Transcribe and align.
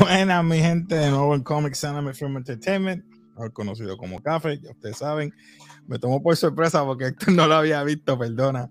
Buenas, 0.00 0.44
mi 0.44 0.58
gente, 0.58 0.96
de 0.96 1.10
nuevo 1.10 1.34
en 1.34 1.42
Comics 1.42 1.84
Anime 1.84 2.14
Film 2.14 2.36
Entertainment, 2.36 3.04
mejor 3.40 3.52
conocido 3.54 3.96
como 3.96 4.20
Café, 4.22 4.60
ya 4.60 4.70
ustedes 4.70 4.98
saben. 4.98 5.32
Me 5.86 5.98
tomó 5.98 6.22
por 6.22 6.36
sorpresa 6.36 6.84
porque 6.84 7.06
Héctor 7.06 7.32
no 7.34 7.46
lo 7.46 7.54
había 7.54 7.82
visto, 7.82 8.18
perdona. 8.18 8.70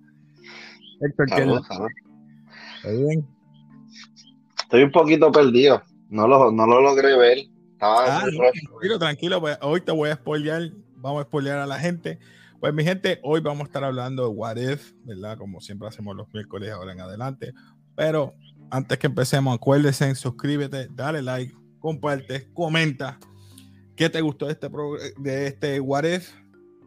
Héctor, 1.01 1.27
¿qué. 1.27 1.41
¿Está 1.43 2.91
bien? 2.91 3.27
Estoy 4.61 4.83
un 4.83 4.91
poquito 4.91 5.31
perdido. 5.31 5.81
No 6.09 6.27
lo, 6.27 6.51
no 6.51 6.67
lo 6.67 6.81
logré 6.81 7.17
ver. 7.17 7.39
Estaba 7.73 8.19
Ah, 8.19 8.25
no, 8.25 8.39
tranquilo, 8.39 8.99
tranquilo, 8.99 9.39
pues 9.39 9.57
hoy 9.61 9.81
te 9.81 9.91
voy 9.91 10.09
a 10.09 10.15
spoilear, 10.15 10.69
vamos 10.97 11.21
a 11.21 11.25
spoilear 11.25 11.59
a 11.59 11.65
la 11.65 11.79
gente. 11.79 12.19
Pues 12.59 12.73
mi 12.73 12.83
gente, 12.83 13.19
hoy 13.23 13.39
vamos 13.39 13.61
a 13.61 13.65
estar 13.65 13.83
hablando 13.83 14.23
de 14.23 14.29
What 14.29 14.57
If, 14.57 14.91
¿verdad? 15.05 15.37
Como 15.37 15.61
siempre 15.61 15.87
hacemos 15.87 16.15
los 16.15 16.31
miércoles 16.33 16.71
ahora 16.71 16.91
en 16.91 16.99
adelante. 16.99 17.53
Pero 17.95 18.33
antes 18.69 18.97
que 18.97 19.07
empecemos, 19.07 19.55
acuérdense, 19.55 20.13
suscríbete, 20.13 20.89
dale 20.91 21.21
like, 21.21 21.55
comparte, 21.79 22.51
comenta 22.53 23.17
qué 23.99 24.09
te 24.09 24.21
gustó 24.21 24.45
de 24.45 24.53
este, 24.53 24.69
pro- 24.69 24.97
de 25.17 25.47
este 25.47 25.77
What 25.81 26.05
If, 26.05 26.31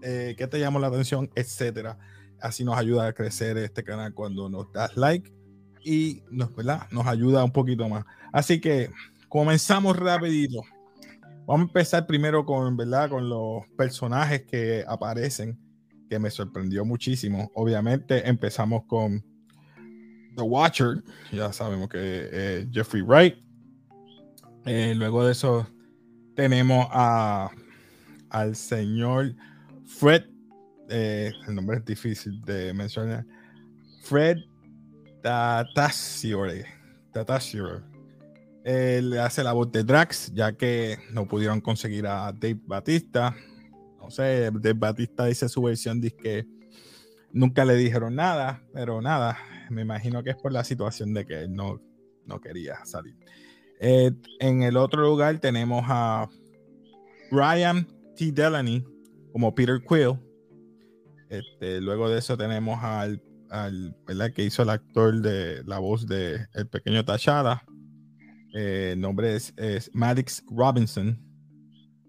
eh, 0.01 0.35
qué 0.39 0.47
te 0.47 0.59
llamó 0.59 0.79
la 0.79 0.87
atención, 0.87 1.29
etcétera. 1.35 1.99
Así 2.41 2.65
nos 2.65 2.79
ayuda 2.79 3.07
a 3.07 3.13
crecer 3.13 3.59
este 3.59 3.85
canal 3.85 4.15
cuando 4.15 4.49
nos 4.49 4.73
das 4.73 4.97
like 4.97 5.31
y 5.85 6.23
nos, 6.31 6.57
¿verdad? 6.57 6.87
nos 6.91 7.07
ayuda 7.07 7.45
un 7.45 7.53
poquito 7.53 7.87
más. 7.87 8.07
Así 8.33 8.63
que 8.63 8.89
comenzamos 9.29 9.95
rapidito. 9.99 10.63
Vamos 11.47 11.67
a 11.67 11.69
empezar 11.69 12.07
primero 12.07 12.47
con, 12.47 12.79
¿verdad? 12.79 13.11
con 13.11 13.29
los 13.29 13.63
personajes 13.77 14.45
que 14.47 14.83
aparecen, 14.89 15.59
que 16.09 16.19
me 16.19 16.31
sorprendió 16.31 16.87
muchísimo. 16.87 17.51
Obviamente 17.55 18.27
empezamos 18.27 18.85
con 18.87 19.23
The 20.35 20.43
Watcher, 20.43 21.05
ya 21.31 21.53
sabemos 21.53 21.91
que 21.91 21.99
eh, 22.01 22.69
Jeffrey 22.73 23.03
Wright. 23.03 23.35
Eh, 24.65 24.95
luego 24.97 25.27
de 25.27 25.33
eso 25.33 25.67
tenemos 26.35 26.87
a, 26.91 27.51
al 28.31 28.57
señor 28.57 29.35
Fred, 29.85 30.25
eh, 30.89 31.33
el 31.47 31.55
nombre 31.55 31.79
es 31.79 31.85
difícil 31.85 32.41
de 32.43 32.73
mencionar, 32.73 33.25
Fred 34.03 34.39
Tatasciore. 35.23 36.67
Tatasciore. 37.13 37.83
Él 38.65 39.19
hace 39.19 39.43
la 39.43 39.53
voz 39.53 39.71
de 39.73 39.85
Drax, 39.85 40.33
ya 40.35 40.53
que 40.53 40.99
no 41.13 41.27
pudieron 41.27 41.61
conseguir 41.61 42.07
a 42.07 42.33
Dave 42.33 42.61
Batista. 42.65 43.35
No 44.01 44.11
sé, 44.11 44.51
Dave 44.53 44.75
Batista 44.75 45.27
dice 45.27 45.49
su 45.49 45.63
versión, 45.63 46.01
dice 46.01 46.17
que 46.17 46.47
nunca 47.33 47.65
le 47.65 47.75
dijeron 47.75 48.15
nada, 48.15 48.63
pero 48.73 49.01
nada, 49.01 49.39
me 49.71 49.83
imagino 49.83 50.23
que 50.23 50.31
es 50.31 50.37
por 50.37 50.53
la 50.53 50.65
situación 50.65 51.13
de 51.15 51.25
que 51.25 51.43
él 51.43 51.55
no, 51.55 51.81
no 52.27 52.41
quería 52.41 52.85
salir. 52.85 53.17
Eh, 53.85 54.13
en 54.39 54.63
el 54.63 54.77
otro 54.77 55.03
lugar 55.03 55.41
tenemos 55.41 55.83
a 55.89 56.29
Brian 57.33 57.85
T. 58.17 58.31
Delaney 58.31 58.87
como 59.33 59.53
Peter 59.57 59.83
Quill. 59.83 60.21
Este, 61.29 61.81
luego 61.81 62.09
de 62.09 62.21
eso 62.21 62.37
tenemos 62.37 62.79
al, 62.81 63.21
¿verdad? 64.07 64.33
que 64.33 64.45
hizo 64.45 64.63
el 64.63 64.71
actor 64.71 65.21
de 65.21 65.65
la 65.65 65.81
voz 65.81 66.07
de 66.07 66.47
El 66.55 66.69
Pequeño 66.69 67.05
Tachada. 67.05 67.65
Eh, 68.55 68.91
el 68.93 69.01
nombre 69.01 69.35
es, 69.35 69.53
Maddox 69.93 70.45
Robinson. 70.49 71.19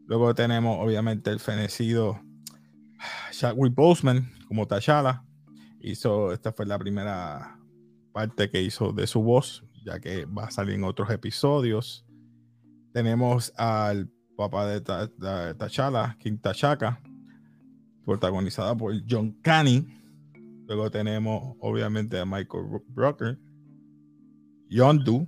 Luego 0.06 0.36
tenemos, 0.36 0.78
obviamente, 0.80 1.32
el 1.32 1.40
fenecido 1.40 2.22
Chadwick 3.32 3.74
Boseman 3.74 4.32
como 4.48 4.68
T'Challa. 4.68 5.24
Hizo, 5.82 6.34
esta 6.34 6.54
fue 6.54 6.68
la 6.68 6.78
primera 6.78 7.58
parte 8.12 8.52
que 8.52 8.62
hizo 8.62 8.94
de 8.94 9.08
su 9.08 9.24
voz, 9.24 9.64
ya 9.86 10.00
que 10.00 10.26
va 10.26 10.46
a 10.46 10.52
salir 10.52 10.76
en 10.76 10.84
otros 10.84 11.10
episodios. 11.10 12.06
Tenemos 12.94 13.54
al 13.58 14.10
papá 14.38 14.68
de 14.68 14.82
Ta- 14.82 15.08
de 15.08 15.54
T'Challa, 15.56 16.16
King 16.20 16.38
T'Chaka, 16.38 17.02
protagonizada 18.06 18.76
por 18.76 18.94
John 19.10 19.32
Canny. 19.42 19.86
Luego 20.68 20.90
tenemos, 20.90 21.56
obviamente, 21.60 22.20
a 22.20 22.26
Michael 22.26 22.66
Brocker, 22.90 23.38
Yondu, 24.70 25.28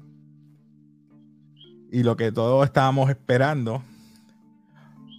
y 1.92 2.04
lo 2.04 2.16
que 2.16 2.32
todos 2.32 2.66
estábamos 2.66 3.10
esperando, 3.10 3.84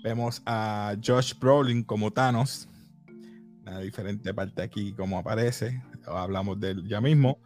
vemos 0.02 0.42
a 0.46 0.94
Josh 1.04 1.34
Brolin 1.38 1.82
como 1.84 2.10
Thanos. 2.10 2.68
Una 3.62 3.80
diferente 3.80 4.32
parte 4.34 4.62
aquí 4.62 4.92
como 4.92 5.18
aparece. 5.18 5.82
Hablamos 6.06 6.60
de 6.60 6.70
él 6.70 6.86
ya 6.88 7.00
mismo. 7.00 7.38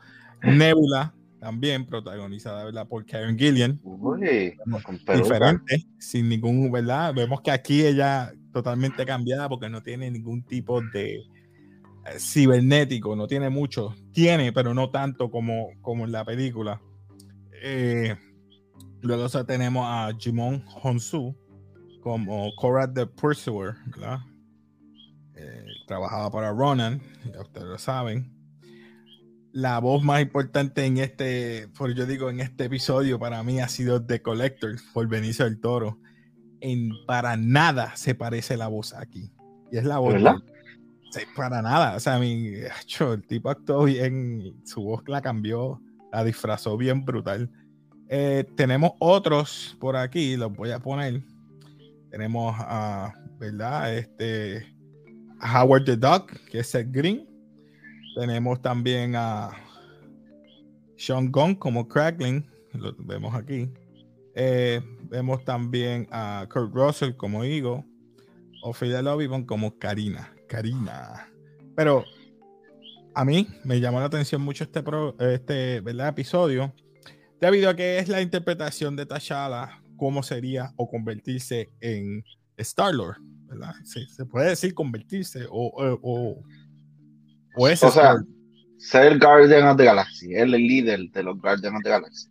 Nebula 0.43 1.15
también 1.41 1.87
protagonizada 1.87 2.65
¿verdad? 2.65 2.87
por 2.87 3.05
Karen 3.07 3.39
Gillian. 3.39 3.81
Uy. 3.83 4.55
Diferente, 5.17 5.87
sin 5.99 6.29
ningún, 6.29 6.71
¿verdad? 6.71 7.15
Vemos 7.15 7.41
que 7.41 7.51
aquí 7.51 7.85
ella 7.85 8.33
totalmente 8.53 9.05
cambiada 9.07 9.49
porque 9.49 9.69
no 9.69 9.83
tiene 9.83 10.11
ningún 10.11 10.43
tipo 10.45 10.81
de 10.93 11.17
eh, 11.17 12.19
cibernético, 12.19 13.17
no 13.17 13.27
tiene 13.27 13.51
mucho. 13.51 13.95
Tiene, 14.13 14.53
pero 14.53 14.75
no 14.75 14.91
tanto 14.91 15.31
como, 15.31 15.71
como 15.81 16.05
en 16.05 16.13
la 16.13 16.25
película. 16.25 16.81
Eh, 17.63 18.17
Luego 19.03 19.25
o 19.25 19.29
sea, 19.29 19.45
tenemos 19.45 19.85
a 19.87 20.11
Jimon 20.19 20.63
Honsu 20.83 21.35
como 22.03 22.55
Cora 22.57 22.93
the 22.93 23.07
Pursuer, 23.07 23.75
¿verdad? 23.87 24.19
Eh, 25.35 25.65
trabajaba 25.87 26.31
para 26.31 26.53
Ronan, 26.53 27.01
ya 27.33 27.41
ustedes 27.41 27.67
lo 27.67 27.79
saben. 27.79 28.31
La 29.53 29.79
voz 29.81 30.03
más 30.03 30.23
importante 30.23 30.85
en 30.85 30.99
este, 30.99 31.69
por 31.77 31.93
yo 31.95 32.07
digo, 32.07 32.31
en 32.31 32.41
este 32.41 32.65
episodio 32.65 33.19
para 33.19 33.43
mí 33.43 33.61
ha 33.61 33.69
sido 33.69 34.05
The 34.05 34.23
Collector 34.23 34.77
por 34.93 35.09
Benicio 35.09 35.45
del 35.45 35.61
Toro. 35.61 35.99
En 36.61 36.91
para 37.07 37.37
nada 37.37 37.97
se 37.97 38.15
parece 38.15 38.57
la 38.57 38.69
voz 38.69 38.95
aquí. 38.95 39.33
Y 39.73 39.79
es 39.79 39.85
la 39.85 39.99
voz 39.99 40.15
¿Verdad? 40.15 40.37
Sí, 41.11 41.23
para 41.35 41.61
nada. 41.61 41.97
O 41.97 42.01
sea, 42.01 42.19
mi, 42.19 42.55
acho, 42.81 43.15
el 43.15 43.27
tipo 43.27 43.51
actuó 43.51 43.85
bien, 43.85 44.55
su 44.65 44.83
voz 44.83 45.03
la 45.09 45.21
cambió, 45.21 45.81
la 46.13 46.25
disfrazó 46.25 46.77
bien 46.77 47.05
brutal. 47.05 47.51
Eh, 48.09 48.45
tenemos 48.57 48.93
otros 48.99 49.77
por 49.81 49.97
aquí, 49.97 50.37
los 50.37 50.53
voy 50.53 50.71
a 50.71 50.79
poner. 50.79 51.23
Tenemos 52.11 52.55
a, 52.59 53.13
¿verdad? 53.39 53.97
Este, 53.97 54.67
Howard 55.43 55.85
the 55.85 55.97
Duck, 55.97 56.33
que 56.51 56.61
es 56.61 56.69
Seth 56.69 56.89
Green. 56.91 57.30
Tenemos 58.21 58.61
también 58.61 59.17
a 59.17 59.51
Sean 60.99 61.33
Gunn 61.33 61.55
como 61.55 61.89
Crackling, 61.89 62.47
lo 62.75 62.95
vemos 62.99 63.35
aquí. 63.35 63.73
Eh, 64.35 64.83
vemos 65.05 65.43
también 65.43 66.07
a 66.11 66.47
Kurt 66.53 66.75
Russell 66.75 67.15
como 67.17 67.47
Igo. 67.47 67.83
Ophelia 68.63 69.01
Lovibon 69.01 69.47
como 69.47 69.79
Karina. 69.79 70.35
Karina. 70.49 71.31
Pero 71.75 72.05
a 73.15 73.25
mí 73.25 73.49
me 73.65 73.81
llamó 73.81 74.01
la 74.01 74.07
atención 74.07 74.43
mucho 74.43 74.65
este, 74.65 74.85
este 75.33 75.81
¿verdad? 75.81 76.09
episodio 76.09 76.75
debido 77.41 77.71
a 77.71 77.75
que 77.75 78.01
es 78.01 78.09
la 78.09 78.21
interpretación 78.21 78.97
de 78.97 79.07
T'Challa 79.07 79.83
cómo 79.97 80.23
sería 80.23 80.75
o 80.77 80.91
convertirse 80.91 81.71
en 81.81 82.23
Star-Lord, 82.59 83.17
¿verdad? 83.47 83.73
Sí, 83.85 84.05
se 84.09 84.27
puede 84.27 84.51
decir 84.51 84.75
convertirse 84.75 85.47
o, 85.49 86.45
o 87.55 87.69
es 87.69 87.83
O 87.83 87.91
sea, 87.91 88.17
ser 88.79 89.19
Guardian 89.19 89.67
of 89.69 89.77
the 89.77 89.85
Galaxy. 89.85 90.35
Él 90.35 90.55
el 90.55 90.63
líder 90.67 91.11
de 91.11 91.23
los 91.23 91.41
Guardians 91.41 91.77
of 91.77 91.83
the 91.83 91.91
Galaxy. 91.91 92.29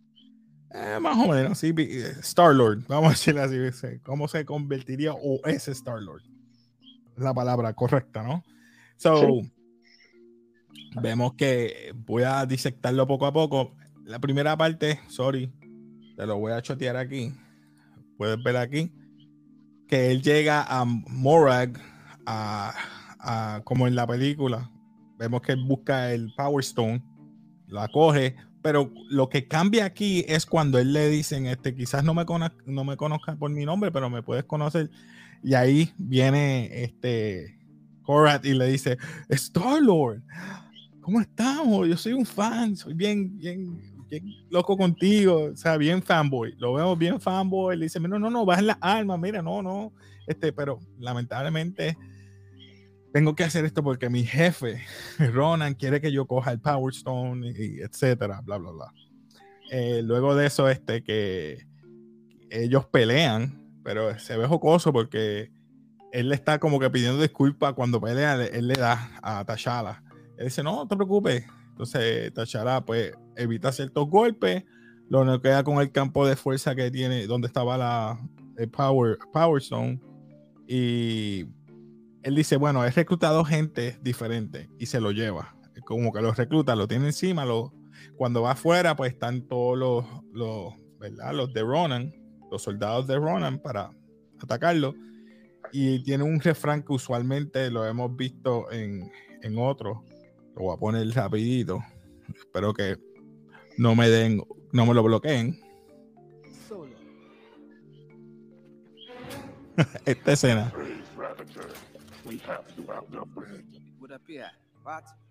Eh, 0.72 0.98
más 1.00 1.16
o 1.18 1.28
menos, 1.28 1.58
sí, 1.58 1.74
eh, 1.76 2.12
Star-Lord, 2.20 2.84
vamos 2.88 3.08
a 3.08 3.10
decirlo 3.10 3.42
así, 3.42 3.56
sí, 3.72 3.98
cómo 4.02 4.28
se 4.28 4.44
convertiría 4.44 5.12
o 5.12 5.40
es 5.44 5.66
Star-Lord. 5.68 6.22
Es 7.16 7.22
la 7.22 7.34
palabra 7.34 7.72
correcta, 7.74 8.22
¿no? 8.22 8.44
So, 8.96 9.40
vemos 11.00 11.34
que 11.34 11.92
voy 11.94 12.22
a 12.22 12.44
disectarlo 12.46 13.06
poco 13.06 13.26
a 13.26 13.32
poco. 13.32 13.74
La 14.04 14.18
primera 14.18 14.56
parte, 14.56 15.00
sorry, 15.08 15.52
te 16.16 16.26
lo 16.26 16.38
voy 16.38 16.52
a 16.52 16.62
chotear 16.62 16.96
aquí. 16.96 17.32
Puedes 18.16 18.42
ver 18.42 18.56
aquí 18.56 18.92
que 19.88 20.10
él 20.10 20.22
llega 20.22 20.62
a 20.62 20.84
Morag, 20.84 21.72
a, 22.26 22.74
a- 23.18 23.60
como 23.64 23.88
en 23.88 23.96
la 23.96 24.06
película. 24.06 24.70
Vemos 25.20 25.42
que 25.42 25.54
busca 25.54 26.12
el 26.14 26.32
Power 26.34 26.60
Stone, 26.64 27.02
la 27.68 27.86
coge, 27.88 28.36
pero 28.62 28.90
lo 29.10 29.28
que 29.28 29.46
cambia 29.46 29.84
aquí 29.84 30.24
es 30.26 30.46
cuando 30.46 30.78
él 30.78 30.94
le 30.94 31.10
dicen, 31.10 31.44
este, 31.44 31.74
quizás 31.74 32.02
no 32.02 32.14
me, 32.14 32.24
cono- 32.24 32.50
no 32.64 32.84
me 32.84 32.96
conozcas 32.96 33.36
por 33.36 33.50
mi 33.50 33.66
nombre, 33.66 33.92
pero 33.92 34.08
me 34.08 34.22
puedes 34.22 34.44
conocer. 34.44 34.90
Y 35.44 35.52
ahí 35.52 35.92
viene 35.98 36.82
este 36.84 37.58
Korat 38.02 38.46
y 38.46 38.54
le 38.54 38.66
dice, 38.66 38.96
Star 39.28 39.82
Lord, 39.82 40.22
¿cómo 41.02 41.20
estamos? 41.20 41.86
Yo 41.86 41.98
soy 41.98 42.14
un 42.14 42.24
fan, 42.24 42.74
soy 42.74 42.94
bien, 42.94 43.36
bien, 43.36 43.78
bien 44.08 44.24
loco 44.48 44.74
contigo, 44.76 45.50
o 45.52 45.56
sea, 45.56 45.76
bien 45.76 46.02
fanboy. 46.02 46.54
Lo 46.58 46.72
vemos 46.72 46.98
bien 46.98 47.20
fanboy. 47.20 47.76
Le 47.76 47.84
dice, 47.84 48.00
no, 48.00 48.18
no, 48.18 48.30
no, 48.30 48.46
bajen 48.46 48.68
las 48.68 48.78
armas, 48.80 49.18
mira, 49.20 49.42
no, 49.42 49.62
no. 49.62 49.92
Este, 50.26 50.50
pero 50.52 50.80
lamentablemente 50.98 51.96
tengo 53.12 53.34
que 53.34 53.44
hacer 53.44 53.64
esto 53.64 53.82
porque 53.82 54.08
mi 54.08 54.24
jefe, 54.24 54.82
Ronan, 55.32 55.74
quiere 55.74 56.00
que 56.00 56.12
yo 56.12 56.26
coja 56.26 56.52
el 56.52 56.60
Power 56.60 56.92
Stone, 56.94 57.52
y, 57.56 57.80
etcétera, 57.80 58.40
bla, 58.42 58.58
bla, 58.58 58.70
bla. 58.70 58.92
Eh, 59.70 60.02
luego 60.02 60.34
de 60.34 60.46
eso, 60.46 60.68
este, 60.68 61.02
que 61.02 61.66
ellos 62.50 62.86
pelean, 62.86 63.80
pero 63.84 64.18
se 64.18 64.36
ve 64.36 64.46
jocoso 64.46 64.92
porque 64.92 65.50
él 66.12 66.28
le 66.28 66.34
está 66.34 66.58
como 66.58 66.80
que 66.80 66.90
pidiendo 66.90 67.20
disculpas 67.20 67.74
cuando 67.74 68.00
pelea, 68.00 68.34
él 68.44 68.66
le 68.68 68.74
da 68.74 69.10
a 69.22 69.44
T'Challa. 69.44 70.02
Él 70.36 70.46
dice, 70.46 70.62
no, 70.62 70.76
no 70.76 70.88
te 70.88 70.96
preocupes. 70.96 71.44
Entonces 71.70 72.32
T'Challa 72.34 72.84
pues 72.84 73.12
evita 73.36 73.72
ciertos 73.72 74.08
golpes, 74.08 74.64
lo 75.08 75.40
queda 75.40 75.64
con 75.64 75.80
el 75.80 75.92
campo 75.92 76.26
de 76.26 76.36
fuerza 76.36 76.74
que 76.74 76.90
tiene, 76.90 77.26
donde 77.26 77.46
estaba 77.46 77.76
la, 77.76 78.20
el 78.56 78.68
Power, 78.68 79.18
Power 79.32 79.62
Stone. 79.62 80.00
Y 80.66 81.46
él 82.22 82.34
dice, 82.34 82.56
bueno, 82.56 82.84
he 82.84 82.90
reclutado 82.90 83.44
gente 83.44 83.98
diferente 84.02 84.68
y 84.78 84.86
se 84.86 85.00
lo 85.00 85.10
lleva. 85.10 85.56
Como 85.84 86.12
que 86.12 86.20
los 86.20 86.36
recluta, 86.36 86.76
lo 86.76 86.86
tiene 86.86 87.06
encima, 87.06 87.44
lo, 87.44 87.72
cuando 88.16 88.42
va 88.42 88.52
afuera, 88.52 88.94
pues 88.96 89.12
están 89.12 89.46
todos 89.48 89.78
los, 89.78 90.04
los, 90.32 90.74
¿verdad? 90.98 91.32
Los 91.32 91.52
de 91.52 91.62
Ronan, 91.62 92.14
los 92.50 92.62
soldados 92.62 93.06
de 93.06 93.16
Ronan 93.16 93.58
para 93.58 93.90
atacarlo. 94.42 94.94
Y 95.72 96.02
tiene 96.02 96.24
un 96.24 96.40
refrán 96.40 96.82
que 96.82 96.92
usualmente 96.92 97.70
lo 97.70 97.86
hemos 97.86 98.14
visto 98.16 98.70
en, 98.70 99.10
en 99.42 99.58
otros. 99.58 99.98
Lo 100.56 100.62
voy 100.62 100.74
a 100.74 100.78
poner 100.78 101.08
rapidito. 101.14 101.80
Espero 102.36 102.74
que 102.74 102.96
no 103.78 103.94
me 103.94 104.08
den, 104.08 104.42
no 104.72 104.86
me 104.86 104.94
lo 104.94 105.02
bloqueen. 105.02 105.58
Esta 110.04 110.32
escena. 110.32 110.72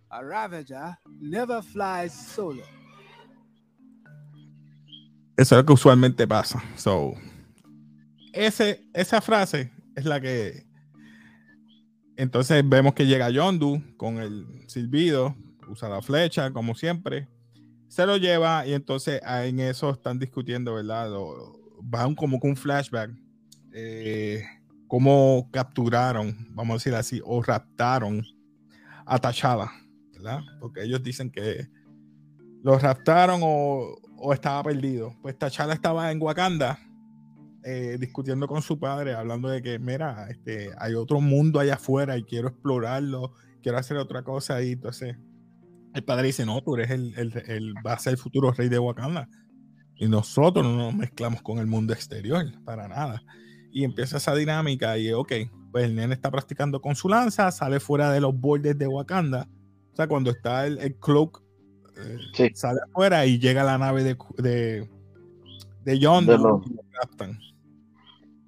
A 0.09 0.21
Ravager 0.21 0.97
never 1.19 1.61
flies 1.61 2.13
solo. 2.13 2.63
Eso 5.37 5.55
es 5.55 5.59
lo 5.61 5.65
que 5.65 5.73
usualmente 5.73 6.27
pasa. 6.27 6.61
So, 6.75 7.13
ese, 8.33 8.85
esa 8.93 9.21
frase 9.21 9.71
es 9.95 10.05
la 10.05 10.19
que. 10.19 10.67
Entonces 12.17 12.67
vemos 12.67 12.93
que 12.93 13.07
llega 13.07 13.29
Yondu 13.29 13.81
con 13.95 14.17
el 14.17 14.45
silbido, 14.67 15.35
usa 15.69 15.87
la 15.87 16.01
flecha, 16.01 16.51
como 16.51 16.75
siempre. 16.75 17.29
Se 17.87 18.05
lo 18.05 18.17
lleva 18.17 18.67
y 18.67 18.73
entonces 18.73 19.21
en 19.25 19.61
eso 19.61 19.91
están 19.91 20.19
discutiendo, 20.19 20.75
¿verdad? 20.75 21.09
va 21.11 22.05
un, 22.05 22.15
como 22.15 22.39
con 22.39 22.51
un 22.51 22.57
flashback. 22.57 23.11
Eh, 23.71 24.43
cómo 24.89 25.47
capturaron, 25.51 26.35
vamos 26.49 26.73
a 26.73 26.77
decir 26.77 26.95
así, 26.95 27.21
o 27.23 27.41
raptaron 27.41 28.25
a 29.05 29.19
T'Challa, 29.19 29.71
¿verdad? 30.13 30.41
Porque 30.59 30.83
ellos 30.83 31.01
dicen 31.03 31.29
que 31.31 31.69
lo 32.63 32.77
raptaron 32.77 33.39
o, 33.43 33.95
o 34.17 34.33
estaba 34.33 34.63
perdido. 34.63 35.15
Pues 35.21 35.37
T'Challa 35.37 35.73
estaba 35.73 36.11
en 36.11 36.19
Wakanda 36.19 36.79
eh, 37.63 37.97
discutiendo 37.99 38.47
con 38.47 38.63
su 38.63 38.79
padre, 38.79 39.13
hablando 39.13 39.47
de 39.47 39.61
que, 39.61 39.77
mira, 39.77 40.27
este, 40.27 40.71
hay 40.79 40.95
otro 40.95 41.21
mundo 41.21 41.59
allá 41.59 41.75
afuera 41.75 42.17
y 42.17 42.23
quiero 42.23 42.47
explorarlo, 42.47 43.33
quiero 43.61 43.77
hacer 43.77 43.95
otra 43.97 44.23
cosa 44.23 44.61
y 44.63 44.71
entonces 44.71 45.15
el 45.93 46.03
padre 46.03 46.27
dice, 46.27 46.47
no, 46.47 46.61
tú 46.63 46.75
eres 46.75 46.89
el, 46.89 47.13
el, 47.15 47.43
el, 47.47 47.73
va 47.85 47.93
a 47.93 47.99
ser 47.99 48.13
el 48.13 48.17
futuro 48.17 48.51
rey 48.53 48.69
de 48.69 48.79
Wakanda 48.79 49.29
y 49.95 50.07
nosotros 50.07 50.65
no 50.65 50.75
nos 50.75 50.95
mezclamos 50.95 51.43
con 51.43 51.59
el 51.59 51.67
mundo 51.67 51.93
exterior, 51.93 52.43
para 52.65 52.87
nada. 52.87 53.21
Y 53.71 53.83
empieza 53.83 54.17
esa 54.17 54.35
dinámica 54.35 54.97
y, 54.97 55.11
ok, 55.11 55.31
pues 55.71 55.85
el 55.85 55.95
nene 55.95 56.13
está 56.13 56.31
practicando 56.31 56.81
con 56.81 56.95
su 56.95 57.09
lanza, 57.09 57.51
sale 57.51 57.79
fuera 57.79 58.11
de 58.11 58.21
los 58.21 58.37
bordes 58.39 58.77
de 58.77 58.87
Wakanda, 58.87 59.47
o 59.93 59.95
sea, 59.95 60.07
cuando 60.07 60.31
está 60.31 60.65
el, 60.65 60.79
el 60.79 60.95
cloak 60.95 61.43
Sale 62.53 62.79
afuera 62.89 63.25
y 63.25 63.39
llega 63.39 63.63
la 63.63 63.77
nave 63.77 64.03
de, 64.03 64.17
de, 64.37 64.89
de 65.83 65.99
John 66.01 66.23
y 66.23 66.27
lo 66.27 66.61
captan. 66.91 67.37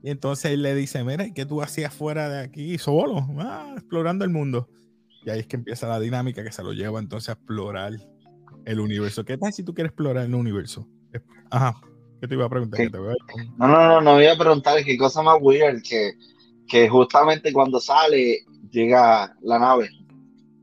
Y 0.04 0.10
entonces 0.10 0.52
él 0.52 0.62
le 0.64 0.74
dice, 0.74 1.04
mira, 1.04 1.32
¿qué 1.34 1.46
tú 1.46 1.62
hacías 1.62 1.94
fuera 1.94 2.30
de 2.30 2.40
aquí 2.40 2.78
solo? 2.78 3.28
Ah, 3.38 3.74
explorando 3.76 4.26
el 4.26 4.32
mundo. 4.32 4.70
Y 5.24 5.30
ahí 5.30 5.42
es 5.42 5.48
que 5.48 5.58
empieza 5.58 5.88
la 5.88 6.00
dinámica 6.00 6.44
que 6.44 6.52
se 6.52 6.64
lo 6.64 6.74
lleva 6.74 7.00
entonces 7.00 7.30
a 7.30 7.34
explorar 7.34 7.94
el 8.66 8.80
universo. 8.80 9.24
¿Qué 9.24 9.38
tal 9.38 9.54
si 9.54 9.64
tú 9.64 9.74
quieres 9.74 9.92
explorar 9.92 10.26
el 10.26 10.34
universo? 10.34 10.88
Ajá, 11.52 11.76
¿qué 12.22 12.28
te 12.28 12.36
iba 12.36 12.46
a 12.46 12.50
preguntar? 12.50 12.80
No, 13.58 13.68
no, 13.68 13.88
no, 13.88 14.02
no, 14.02 14.14
voy 14.14 14.28
a 14.28 14.38
preguntar 14.38 14.82
qué 14.86 14.98
cosa 14.98 15.22
más 15.22 15.38
weird 15.42 15.82
que, 15.82 16.14
que 16.68 16.88
justamente 16.88 17.52
cuando 17.52 17.82
sale 17.82 18.46
llega 18.70 19.36
la 19.42 19.60
nave 19.60 19.90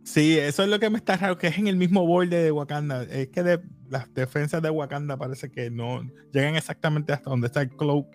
Sí, 0.08 0.38
eso 0.38 0.62
es 0.62 0.70
lo 0.70 0.80
que 0.80 0.88
me 0.88 0.96
está 0.96 1.18
raro, 1.18 1.36
que 1.36 1.48
es 1.48 1.58
en 1.58 1.66
el 1.66 1.76
mismo 1.76 2.06
borde 2.06 2.42
de 2.42 2.50
Wakanda. 2.50 3.02
Es 3.02 3.28
que 3.28 3.42
de, 3.42 3.60
las 3.90 4.12
defensas 4.14 4.62
de 4.62 4.70
Wakanda 4.70 5.18
parece 5.18 5.50
que 5.50 5.70
no 5.70 6.00
llegan 6.32 6.56
exactamente 6.56 7.12
hasta 7.12 7.28
donde 7.28 7.48
está 7.48 7.60
el 7.60 7.68
cloak. 7.68 8.06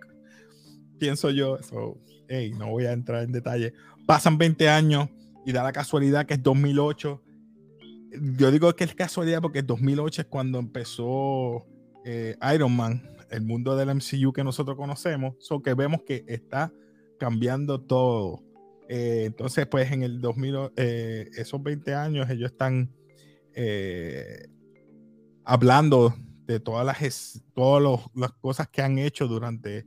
Pienso 0.97 1.29
yo, 1.29 1.55
eso, 1.57 1.99
hey, 2.27 2.51
no 2.57 2.71
voy 2.71 2.85
a 2.85 2.93
entrar 2.93 3.21
en 3.21 3.31
detalle. 3.31 3.73
Pasan 4.07 4.39
20 4.39 4.69
años 4.69 5.07
y 5.45 5.51
da 5.51 5.61
la 5.61 5.71
casualidad 5.71 6.25
que 6.25 6.33
es 6.33 6.41
2008. 6.41 7.21
Yo 8.39 8.49
digo 8.49 8.75
que 8.75 8.85
es 8.85 8.95
casualidad 8.95 9.39
porque 9.39 9.61
2008 9.61 10.23
es 10.23 10.27
cuando 10.27 10.57
empezó 10.57 11.67
eh, 12.05 12.35
Iron 12.55 12.75
Man, 12.75 13.07
el 13.33 13.41
mundo 13.41 13.75
del 13.75 13.89
MCU 13.89 14.31
que 14.33 14.43
nosotros 14.43 14.77
conocemos. 14.77 15.35
So 15.39 15.61
que 15.61 15.73
vemos 15.73 16.03
que 16.03 16.23
está 16.27 16.71
cambiando 17.19 17.81
todo 17.81 18.43
eh, 18.87 19.23
entonces, 19.25 19.65
pues 19.67 19.91
en 19.91 20.03
el 20.03 20.21
2000, 20.21 20.71
eh, 20.75 21.29
esos 21.35 21.61
20 21.61 21.95
años, 21.95 22.29
ellos 22.29 22.51
están 22.51 22.91
eh, 23.53 24.47
hablando 25.43 26.13
de 26.45 26.59
todas 26.59 26.85
las, 26.85 27.43
todas 27.53 28.01
las 28.13 28.31
cosas 28.33 28.67
que 28.69 28.81
han 28.81 28.97
hecho 28.99 29.27
durante 29.27 29.85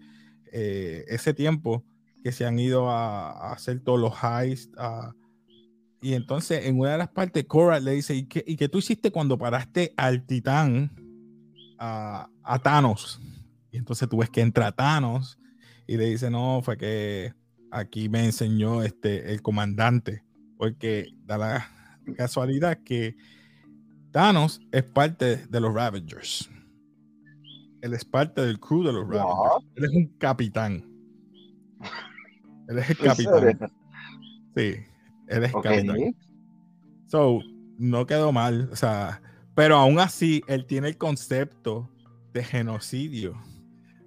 ese 0.51 1.35
tiempo, 1.35 1.85
que 2.25 2.33
se 2.33 2.47
han 2.47 2.59
ido 2.59 2.89
a, 2.91 3.53
hacer 3.53 3.81
todos 3.81 4.01
los 4.01 4.15
highs. 4.15 4.71
y 6.01 6.15
entonces, 6.15 6.65
en 6.65 6.81
una 6.81 6.93
de 6.93 6.99
las 6.99 7.09
partes, 7.11 7.45
Cora 7.45 7.79
le 7.79 7.93
dice: 7.93 8.15
¿Y 8.15 8.27
qué, 8.27 8.43
¿Y 8.47 8.57
qué 8.57 8.69
tú 8.69 8.79
hiciste 8.79 9.11
cuando 9.11 9.37
paraste 9.37 9.93
al 9.99 10.25
titán 10.25 10.91
a, 11.79 12.31
a 12.43 12.59
Thanos? 12.59 13.21
Y 13.77 13.79
entonces 13.79 14.09
tú 14.09 14.17
ves 14.17 14.31
que 14.31 14.41
entra 14.41 14.73
Thanos 14.73 15.39
y 15.87 15.99
le 15.99 16.07
dice: 16.07 16.31
No, 16.31 16.63
fue 16.63 16.79
que 16.79 17.35
aquí 17.71 18.09
me 18.09 18.25
enseñó 18.25 18.83
este, 18.83 19.35
el 19.35 19.43
comandante, 19.43 20.25
porque 20.57 21.11
da 21.27 21.37
la 21.37 21.71
casualidad 22.17 22.79
que 22.83 23.17
Thanos 24.13 24.63
es 24.73 24.83
parte 24.83 25.47
de 25.47 25.61
los 25.61 25.75
Ravengers. 25.75 26.49
Él 27.83 27.93
es 27.93 28.03
parte 28.03 28.41
del 28.41 28.59
crew 28.59 28.83
de 28.83 28.95
los 28.95 29.07
Ravengers. 29.07 29.67
Él 29.75 29.85
es 29.85 29.91
un 29.91 30.07
capitán. 30.17 30.85
Él 32.69 32.79
es 32.79 32.89
el 32.89 32.97
capitán. 32.97 33.73
Sí, 34.57 34.75
él 35.29 35.45
es 35.45 35.55
el 35.55 35.63
capitán. 35.63 36.17
So, 37.09 37.41
no 37.77 38.07
quedó 38.07 38.33
mal. 38.33 38.71
O 38.73 38.77
sea, 38.77 39.21
pero 39.55 39.77
aún 39.77 39.99
así, 39.99 40.43
él 40.47 40.65
tiene 40.65 40.89
el 40.89 40.97
concepto 40.97 41.91
de 42.33 42.43
genocidio. 42.43 43.39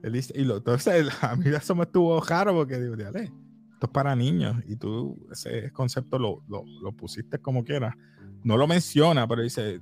Él 0.03 0.13
dice, 0.13 0.33
y 0.35 0.43
lo, 0.43 0.57
entonces 0.57 1.07
a 1.21 1.35
mí 1.35 1.45
eso 1.47 1.75
me 1.75 1.83
estuvo 1.83 2.19
raro 2.21 2.53
porque 2.53 2.79
digo, 2.79 2.95
dale, 2.95 3.31
esto 3.73 3.85
es 3.85 3.91
para 3.91 4.15
niños 4.15 4.57
y 4.67 4.75
tú 4.75 5.17
ese 5.31 5.71
concepto 5.71 6.19
lo, 6.19 6.43
lo, 6.47 6.91
pusiste 6.91 7.39
como 7.39 7.63
quieras. 7.63 7.95
No 8.43 8.57
lo 8.57 8.67
menciona, 8.67 9.27
pero 9.27 9.41
dice, 9.41 9.81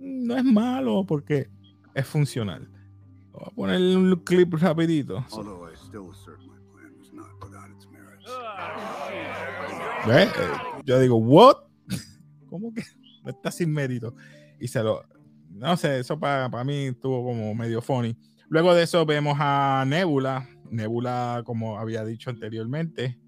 no 0.00 0.36
es 0.36 0.44
malo 0.44 1.04
porque 1.06 1.48
es 1.94 2.06
funcional. 2.06 2.68
Voy 3.32 3.42
a 3.46 3.50
poner 3.50 3.96
un 3.96 4.16
clip 4.24 4.54
rapidito. 4.54 5.24
¿Ves? 10.06 10.28
Eh, 10.28 10.32
yo 10.84 11.00
digo, 11.00 11.16
¿what? 11.16 11.56
¿Cómo 12.50 12.72
que 12.72 12.82
no 13.22 13.30
está 13.30 13.50
sin 13.50 13.72
mérito? 13.72 14.14
Y 14.60 14.68
se 14.68 14.82
lo, 14.82 15.04
no 15.50 15.76
sé, 15.76 16.00
eso 16.00 16.18
para, 16.18 16.50
para 16.50 16.64
mí 16.64 16.86
estuvo 16.86 17.24
como 17.24 17.54
medio 17.54 17.80
funny. 17.80 18.16
Luego 18.48 18.74
de 18.74 18.84
eso 18.84 19.04
vemos 19.06 19.36
a 19.40 19.84
Nebula 19.86 20.48
Nebula, 20.74 21.42
como 21.44 21.78
había 21.78 22.04
dicho 22.04 22.30
anteriormente, 22.30 23.18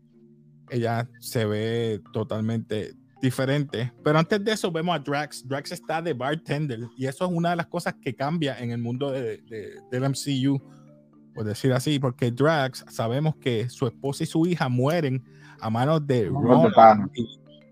ella 0.70 1.08
se 1.20 1.44
ve 1.46 2.02
totalmente 2.12 2.94
diferente. 3.22 3.92
Pero 4.04 4.18
antes 4.18 4.44
de 4.44 4.52
eso 4.52 4.70
vemos 4.70 4.94
a 4.94 4.98
Drax. 4.98 5.46
Drax 5.46 5.72
está 5.72 6.02
de 6.02 6.12
bartender 6.12 6.80
y 6.96 7.06
eso 7.06 7.24
es 7.24 7.30
una 7.32 7.50
de 7.50 7.56
las 7.56 7.66
cosas 7.66 7.94
que 8.02 8.14
cambia 8.14 8.58
en 8.58 8.72
el 8.72 8.78
mundo 8.78 9.10
de, 9.10 9.42
del 9.90 10.02
MCU, 10.02 10.60
por 11.34 11.44
decir 11.44 11.72
así, 11.72 11.98
porque 11.98 12.30
Drax 12.30 12.84
sabemos 12.88 13.36
que 13.36 13.68
su 13.68 13.86
esposa 13.86 14.24
y 14.24 14.26
su 14.26 14.46
hija 14.46 14.68
mueren 14.68 15.24
a 15.60 15.70
manos 15.70 16.06
de 16.06 16.28
Ron 16.28 17.10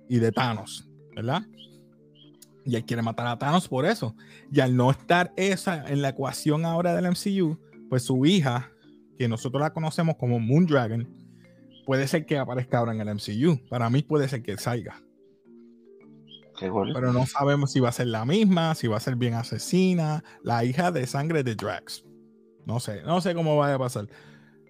y 0.08 0.18
de 0.18 0.32
Thanos, 0.32 0.88
¿verdad? 1.14 1.42
Y 2.64 2.76
él 2.76 2.84
quiere 2.84 3.02
matar 3.02 3.26
a 3.26 3.38
Thanos 3.38 3.68
por 3.68 3.84
eso. 3.84 4.14
Y 4.50 4.60
al 4.60 4.76
no 4.76 4.90
estar 4.90 5.32
esa 5.36 5.84
en 5.86 6.02
la 6.02 6.10
ecuación 6.10 6.64
ahora 6.64 6.94
del 6.94 7.10
MCU, 7.10 7.58
pues 7.88 8.04
su 8.04 8.24
hija, 8.24 8.70
que 9.18 9.28
nosotros 9.28 9.60
la 9.60 9.72
conocemos 9.72 10.16
como 10.16 10.40
Moondragon, 10.40 11.08
puede 11.84 12.08
ser 12.08 12.24
que 12.26 12.38
aparezca 12.38 12.78
ahora 12.78 12.92
en 12.92 13.00
el 13.00 13.14
MCU. 13.14 13.58
Para 13.68 13.90
mí 13.90 14.02
puede 14.02 14.28
ser 14.28 14.42
que 14.42 14.56
salga. 14.56 15.02
Pero 16.58 17.12
no 17.12 17.26
sabemos 17.26 17.72
si 17.72 17.80
va 17.80 17.88
a 17.88 17.92
ser 17.92 18.06
la 18.06 18.24
misma, 18.24 18.74
si 18.74 18.86
va 18.86 18.96
a 18.96 19.00
ser 19.00 19.16
bien 19.16 19.34
asesina, 19.34 20.22
la 20.42 20.64
hija 20.64 20.92
de 20.92 21.06
sangre 21.06 21.42
de 21.42 21.54
Drax. 21.54 22.04
No 22.64 22.80
sé, 22.80 23.02
no 23.02 23.20
sé 23.20 23.34
cómo 23.34 23.56
vaya 23.56 23.74
a 23.74 23.78
pasar. 23.78 24.08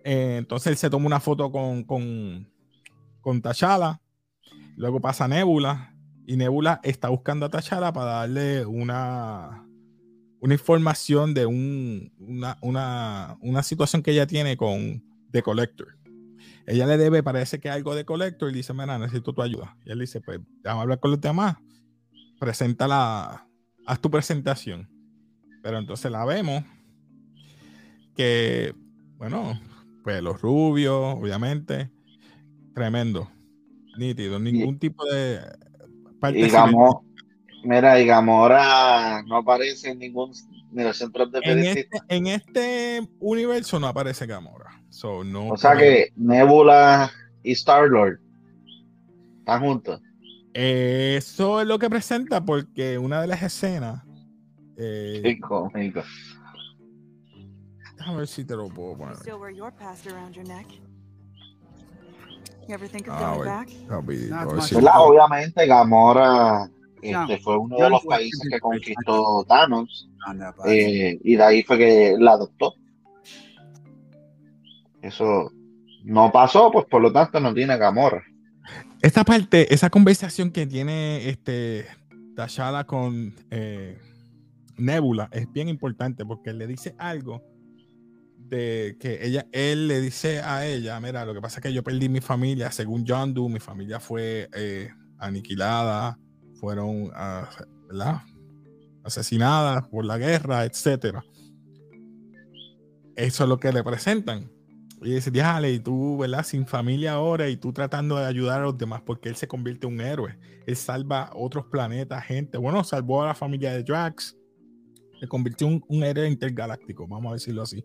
Eh, 0.05 0.37
entonces 0.39 0.69
él 0.69 0.77
se 0.77 0.91
toma 0.91 1.07
una 1.07 1.21
foto 1.21 1.53
con, 1.53 1.85
con, 1.85 2.51
con 3.21 3.41
T'Challa, 3.41 4.01
luego 4.77 5.01
pasa 5.01 5.29
Nebula, 5.29 5.94
y 6.27 6.37
Nebula 6.37 6.81
está 6.83 7.09
buscando 7.09 7.47
a 7.47 7.51
T'Challa 7.51 7.93
para 7.93 8.13
darle 8.13 8.65
una, 8.67 9.67
una 10.41 10.55
información 10.55 11.35
de 11.35 11.47
un, 11.47 12.13
una, 12.19 12.59
una, 12.63 13.37
una, 13.41 13.63
situación 13.63 14.03
que 14.03 14.13
ella 14.13 14.27
tiene 14.27 14.57
con 14.57 15.03
The 15.31 15.43
Collector. 15.43 15.99
Ella 16.67 16.87
le 16.87 16.97
debe, 16.97 17.23
parece 17.23 17.61
que 17.61 17.69
algo 17.69 17.95
de 17.95 18.05
Collector, 18.05 18.51
y 18.51 18.55
dice, 18.55 18.73
mira, 18.73 18.99
necesito 18.99 19.35
tu 19.35 19.43
ayuda. 19.43 19.77
Y 19.85 19.93
él 19.93 19.99
dice, 19.99 20.21
pues, 20.21 20.41
déjame 20.63 20.83
hablar 20.83 20.99
con 21.01 21.11
los 21.11 21.21
demás 21.21 21.57
presenta 22.39 22.87
la, 22.87 23.49
haz 23.87 24.01
tu 24.01 24.11
presentación. 24.11 24.89
Pero 25.63 25.79
entonces 25.79 26.11
la 26.11 26.25
vemos 26.25 26.63
que, 28.15 28.75
bueno, 29.17 29.59
pues 30.03 30.23
los 30.23 30.41
rubios, 30.43 31.17
obviamente, 31.17 31.91
tremendo, 32.75 33.31
nítido, 33.97 34.39
ningún 34.39 34.79
tipo 34.79 35.05
de 35.07 35.41
digamos, 36.33 36.97
mira, 37.65 37.95
digamos, 37.97 38.35
ahora 38.35 39.23
no 39.27 39.37
aparece 39.37 39.91
en 39.91 39.99
ningún 39.99 40.33
centro 40.93 41.27
de 41.27 41.41
en 41.43 41.59
este, 41.61 41.89
en 42.09 42.27
este 42.27 43.09
universo 43.21 43.79
no 43.79 43.87
aparece 43.87 44.27
Gamora. 44.27 44.81
no 45.25 45.49
o 45.49 45.57
sea 45.57 45.77
que 45.77 46.13
Nebula 46.17 47.11
y 47.43 47.53
Star 47.53 47.89
Lord 47.89 48.19
están 49.39 49.61
juntos. 49.61 50.01
Eso 50.55 51.61
es 51.61 51.67
lo 51.67 51.79
que 51.79 51.91
presenta 51.91 52.45
porque 52.45 52.99
una 52.99 53.21
de 53.21 53.27
las 53.27 53.43
escenas. 53.43 54.03
Eh, 54.77 55.21
Déjame 57.97 58.19
ver 58.19 58.27
si 58.27 58.45
te 58.45 58.57
lo 58.57 58.69
puedo 58.69 58.97
poner. 58.97 59.17
Ah, 63.09 65.01
Obviamente, 65.01 65.67
Gamora 65.67 66.69
este, 67.03 67.39
fue 67.39 67.59
uno 67.59 67.77
de 67.77 67.91
los 67.91 68.05
países 68.05 68.49
que 68.51 68.61
conquistó 68.61 69.45
Thanos 69.47 70.09
eh, 70.67 71.19
y 71.23 71.37
de 71.37 71.43
ahí 71.43 71.63
fue 71.63 71.79
que 71.79 72.17
la 72.19 72.33
adoptó. 72.33 72.75
Eso 75.03 75.51
no 76.05 76.33
pasó, 76.33 76.71
pues 76.71 76.87
por 76.87 77.03
lo 77.03 77.13
tanto 77.13 77.41
no 77.41 77.53
tiene 77.53 77.77
Gamora. 77.77 78.23
Esta 79.03 79.23
parte, 79.23 79.73
esa 79.73 79.91
conversación 79.91 80.51
que 80.51 80.67
tiene 80.67 81.29
este 81.29 81.87
T'Challa 82.35 82.85
con 82.85 83.35
eh, 83.51 83.99
Nebula 84.79 85.29
es 85.31 85.51
bien 85.53 85.69
importante 85.69 86.25
porque 86.25 86.55
le 86.55 86.67
dice 86.67 86.95
algo 86.99 87.43
de 88.55 88.97
que 88.99 89.27
ella, 89.27 89.47
él 89.53 89.89
le 89.89 90.01
dice 90.01 90.41
a 90.41 90.67
ella, 90.67 90.99
mira, 91.01 91.25
lo 91.25 91.35
que 91.35 91.41
pasa 91.41 91.59
es 91.59 91.63
que 91.63 91.73
yo 91.73 91.83
perdí 91.83 92.09
mi 92.09 92.21
familia, 92.21 92.71
según 92.71 93.05
John 93.07 93.35
Doe, 93.35 93.49
mi 93.49 93.61
familia 93.61 94.01
fue 94.01 94.49
eh, 94.55 94.91
aniquilada, 95.19 96.19
fueron 96.55 97.05
uh, 97.05 98.21
asesinadas 99.05 99.87
por 99.89 100.05
la 100.05 100.19
guerra, 100.19 100.65
etc. 100.65 101.19
Eso 103.17 103.45
es 103.45 103.49
lo 103.49 103.59
que 103.59 103.73
le 103.73 103.85
presentan. 103.85 104.51
Y 105.03 105.13
dice, 105.13 105.31
déjale, 105.31 105.71
y 105.71 105.81
tú, 105.81 106.17
¿verdad? 106.17 106.45
Sin 106.45 106.67
familia 106.67 107.13
ahora 107.13 107.49
y 107.51 107.57
tú 107.59 107.73
tratando 107.73 108.17
de 108.17 108.25
ayudar 108.25 108.61
a 108.61 108.65
los 108.65 108.79
demás 108.79 109.03
porque 109.05 109.29
él 109.29 109.37
se 109.37 109.47
convierte 109.47 109.87
en 109.87 109.95
un 109.95 110.01
héroe. 110.01 110.39
Él 110.67 110.77
salva 110.77 111.31
otros 111.35 111.67
planetas, 111.67 112.25
gente. 112.25 112.57
Bueno, 112.57 112.83
salvó 112.85 113.23
a 113.23 113.27
la 113.27 113.35
familia 113.35 113.73
de 113.73 113.83
Drax. 113.83 114.35
Se 115.21 115.29
convirtió 115.29 115.69
en 115.69 115.85
un, 115.89 116.03
héroe 116.03 116.27
intergaláctico, 116.27 117.07
vamos 117.07 117.31
a 117.31 117.35
decirlo 117.35 117.63
así. 117.63 117.85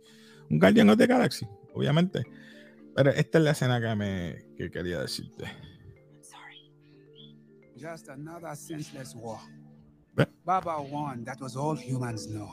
Un 0.50 0.60
Guardian 0.60 0.90
of 0.90 0.98
the 0.98 1.08
Galaxy, 1.08 1.48
obviamente. 1.74 2.24
Pero 2.96 3.12
esta 3.12 3.38
es 3.38 3.44
la 3.44 3.52
escena 3.52 3.80
que 3.80 3.96
me 3.96 4.46
que 4.58 4.70
quería 4.70 5.00
decirte. 5.00 5.46
Just 7.78 8.10
another 8.10 8.56
senseless 8.56 9.16
war. 9.16 9.40
Baba 10.46 10.82
won, 10.82 11.24
that 11.24 11.40
was 11.40 11.56
all 11.56 11.76
humans 11.76 12.28
know. 12.28 12.50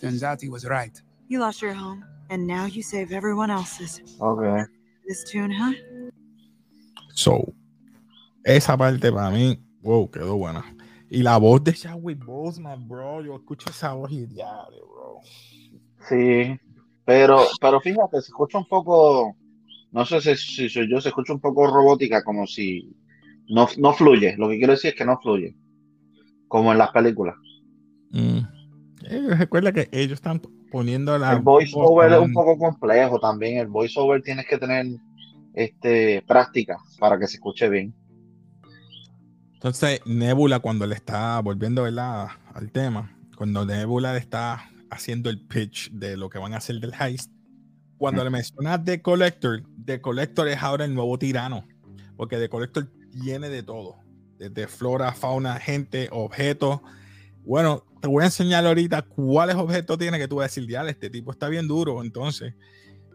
Turns 0.00 0.22
out 0.22 0.40
he 0.40 0.48
was 0.48 0.64
right. 0.64 0.98
You 1.28 1.40
lost 1.40 1.60
your 1.60 1.74
home. 1.74 2.04
And 2.30 2.46
now 2.46 2.64
you 2.64 2.82
save 2.82 3.12
everyone 3.12 3.50
else's. 3.50 4.00
Okay. 4.20 4.64
This 5.06 5.24
tune, 5.30 5.50
huh? 5.50 5.74
So, 7.14 7.52
esa 8.44 8.76
parte 8.76 9.12
para 9.12 9.30
mí, 9.30 9.62
wow, 9.82 10.10
quedó 10.10 10.36
buena. 10.38 10.64
Y 11.10 11.22
la 11.22 11.36
voz 11.36 11.62
de 11.62 11.72
Chadwick 11.72 12.24
Boseman, 12.24 12.88
bro, 12.88 13.22
yo 13.22 13.36
escucho 13.36 13.68
esa 13.68 13.92
voz 13.92 14.10
y 14.10 14.24
diario, 14.26 14.86
bro. 14.88 15.20
Sí, 16.08 16.58
pero, 17.04 17.40
pero 17.60 17.80
fíjate, 17.80 18.20
se 18.20 18.28
escucha 18.28 18.58
un 18.58 18.66
poco, 18.66 19.36
no 19.92 20.04
sé 20.04 20.20
si, 20.20 20.36
si 20.36 20.68
soy 20.68 20.90
yo, 20.90 21.00
se 21.00 21.08
escucha 21.08 21.32
un 21.32 21.40
poco 21.40 21.66
robótica, 21.66 22.22
como 22.24 22.46
si 22.46 22.94
no, 23.48 23.68
no 23.78 23.92
fluye. 23.92 24.36
Lo 24.36 24.48
que 24.48 24.58
quiero 24.58 24.72
decir 24.72 24.90
es 24.90 24.96
que 24.96 25.04
no 25.04 25.18
fluye, 25.20 25.54
como 26.48 26.72
en 26.72 26.78
las 26.78 26.90
películas. 26.90 27.36
Mm. 28.10 28.38
Eh, 29.06 29.34
recuerda 29.36 29.72
que 29.72 29.88
ellos 29.92 30.14
están 30.14 30.40
poniendo 30.70 31.18
la. 31.18 31.32
El 31.32 31.40
voiceover 31.40 32.12
es 32.12 32.18
un 32.18 32.32
poco 32.32 32.56
complejo 32.56 33.18
también. 33.18 33.58
El 33.58 33.66
voiceover 33.66 34.22
tienes 34.22 34.46
que 34.46 34.58
tener 34.58 34.86
este, 35.52 36.22
práctica 36.26 36.78
para 36.98 37.18
que 37.18 37.26
se 37.26 37.36
escuche 37.36 37.68
bien. 37.68 37.94
Entonces, 39.54 40.00
Nebula, 40.06 40.60
cuando 40.60 40.86
le 40.86 40.94
está 40.94 41.40
volviendo 41.40 41.84
al 41.84 42.70
tema, 42.72 43.16
cuando 43.36 43.64
Nebula 43.64 44.12
le 44.12 44.18
está 44.18 44.68
haciendo 44.90 45.30
el 45.30 45.40
pitch 45.46 45.90
de 45.92 46.16
lo 46.16 46.28
que 46.28 46.38
van 46.38 46.54
a 46.54 46.58
hacer 46.58 46.80
del 46.80 46.92
heist, 46.98 47.30
cuando 47.96 48.22
le 48.24 48.30
mencionas 48.30 48.84
The 48.84 49.00
Collector, 49.00 49.62
The 49.84 50.00
Collector 50.00 50.48
es 50.48 50.62
ahora 50.62 50.84
el 50.84 50.94
nuevo 50.94 51.18
tirano, 51.18 51.66
porque 52.16 52.36
The 52.36 52.48
Collector 52.48 52.90
tiene 53.10 53.48
de 53.48 53.62
todo, 53.62 53.96
desde 54.38 54.66
flora, 54.66 55.12
fauna, 55.12 55.58
gente, 55.60 56.08
objetos. 56.10 56.80
Bueno, 57.44 57.84
te 58.00 58.08
voy 58.08 58.22
a 58.22 58.26
enseñar 58.26 58.66
ahorita 58.66 59.02
cuáles 59.02 59.56
objetos 59.56 59.98
tiene 59.98 60.18
que 60.18 60.28
tú 60.28 60.36
vas 60.36 60.44
a 60.44 60.48
decir, 60.48 60.68
ya, 60.68 60.86
este 60.88 61.08
tipo 61.08 61.30
está 61.30 61.48
bien 61.48 61.68
duro. 61.68 62.02
Entonces, 62.02 62.54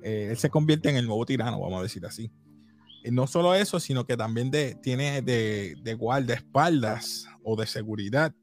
eh, 0.01 0.29
él 0.31 0.37
se 0.37 0.49
convierte 0.49 0.89
en 0.89 0.95
el 0.95 1.05
nuevo 1.05 1.25
tirano, 1.25 1.59
vamos 1.59 1.79
a 1.79 1.83
decir 1.83 2.05
así. 2.05 2.31
Y 3.03 3.11
no 3.11 3.27
solo 3.27 3.53
eso, 3.55 3.79
sino 3.79 4.05
que 4.05 4.17
también 4.17 4.51
tiene 4.81 5.21
de, 5.21 5.75
de 5.81 5.93
guardaespaldas 5.93 7.27
o 7.43 7.55
de 7.55 7.65
seguridad 7.65 8.33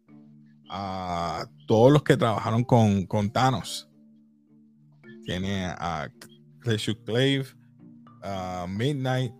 a 0.69 1.47
todos 1.67 1.93
los 1.93 2.03
que 2.03 2.17
trabajaron 2.17 2.65
con, 2.65 3.07
con 3.07 3.31
Thanos. 3.31 3.89
Tiene 5.25 5.67
a 5.67 6.09
Clash 6.61 6.91
Clave, 7.05 7.47
a 8.23 8.67
Midnight. 8.69 9.33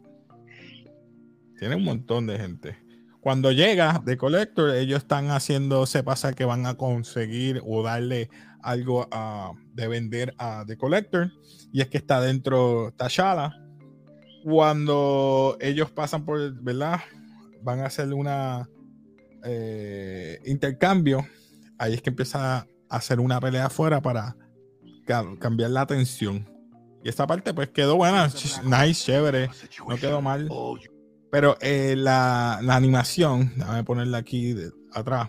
Tiene 1.59 1.77
un 1.77 1.85
montón 1.85 2.27
de 2.27 2.39
gente. 2.39 2.77
Cuando 3.21 3.51
llega 3.51 4.03
The 4.05 4.17
Collector, 4.17 4.71
ellos 4.71 4.99
están 4.99 5.29
haciéndose 5.31 6.05
pasar 6.05 6.35
que 6.35 6.45
van 6.45 6.67
a 6.67 6.75
conseguir 6.75 7.61
o 7.65 7.83
darle 7.83 8.31
algo 8.63 9.09
de 9.73 9.89
vender 9.89 10.35
a 10.39 10.65
The 10.67 10.77
Collector. 10.77 11.33
Y 11.73 11.81
es 11.81 11.89
que 11.89 11.99
está 11.99 12.21
dentro 12.21 12.93
T'Challa. 12.97 13.53
Cuando 14.45 15.57
ellos 15.61 15.91
pasan 15.91 16.25
por, 16.25 16.53
¿verdad? 16.63 17.01
Van 17.63 17.81
a 17.81 17.87
hacer 17.87 18.13
una 18.15 18.69
eh, 19.47 20.41
intercambio. 20.45 21.27
Ahí 21.79 21.95
es 21.95 22.03
que 22.03 22.11
empieza 22.11 22.59
a 22.59 22.67
hacer 22.89 23.21
una 23.21 23.41
pelea 23.41 23.67
afuera 23.67 24.01
para 24.01 24.37
cambiar 25.39 25.71
la 25.71 25.83
atención. 25.83 26.49
Y 27.05 27.09
esta 27.09 27.27
parte 27.27 27.55
pues 27.55 27.69
quedó 27.71 27.97
buena, 27.97 28.27
nice, 28.65 29.05
chévere, 29.05 29.49
no 29.89 29.97
quedó 29.97 30.21
mal. 30.21 30.49
Pero 31.31 31.57
eh, 31.61 31.95
la, 31.97 32.59
animación, 32.59 33.53
déjame 33.57 33.85
ponerla 33.85 34.19
aquí 34.19 34.57
atrás, 34.93 35.29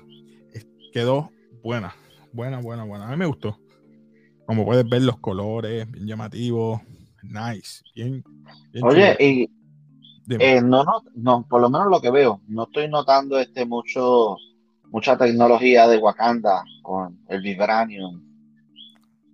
quedó 0.91 1.31
buena, 1.62 1.95
buena, 2.33 2.59
buena, 2.59 2.83
buena. 2.83 3.07
A 3.07 3.12
mí 3.12 3.17
me 3.17 3.25
gustó. 3.25 3.59
Como 4.45 4.65
puedes 4.65 4.88
ver 4.88 5.01
los 5.01 5.19
colores, 5.19 5.89
bien 5.91 6.07
llamativos, 6.07 6.81
nice, 7.21 7.83
bien. 7.93 8.24
Oye, 8.81 9.17
y 9.19 9.56
eh, 10.29 10.62
no, 10.62 10.84
no, 10.84 11.03
no, 11.15 11.46
por 11.48 11.62
lo 11.62 11.69
menos 11.69 11.88
lo 11.88 12.01
que 12.01 12.12
veo, 12.12 12.41
no 12.48 12.63
estoy 12.63 12.88
notando 12.89 13.39
este 13.39 13.65
mucho, 13.65 14.38
mucha 14.91 15.17
tecnología 15.17 15.88
de 15.88 15.98
Wakanda 15.98 16.63
con 16.81 17.19
el 17.27 17.41
Vibranium. 17.41 18.22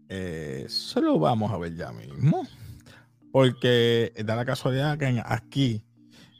Eh, 0.09 0.65
solo 0.67 1.17
vamos 1.17 1.51
a 1.51 1.57
ver 1.57 1.75
ya 1.75 1.91
mismo. 1.91 2.43
Porque 3.31 4.13
da 4.23 4.35
la 4.35 4.45
casualidad 4.45 4.99
que 4.99 5.19
aquí 5.25 5.83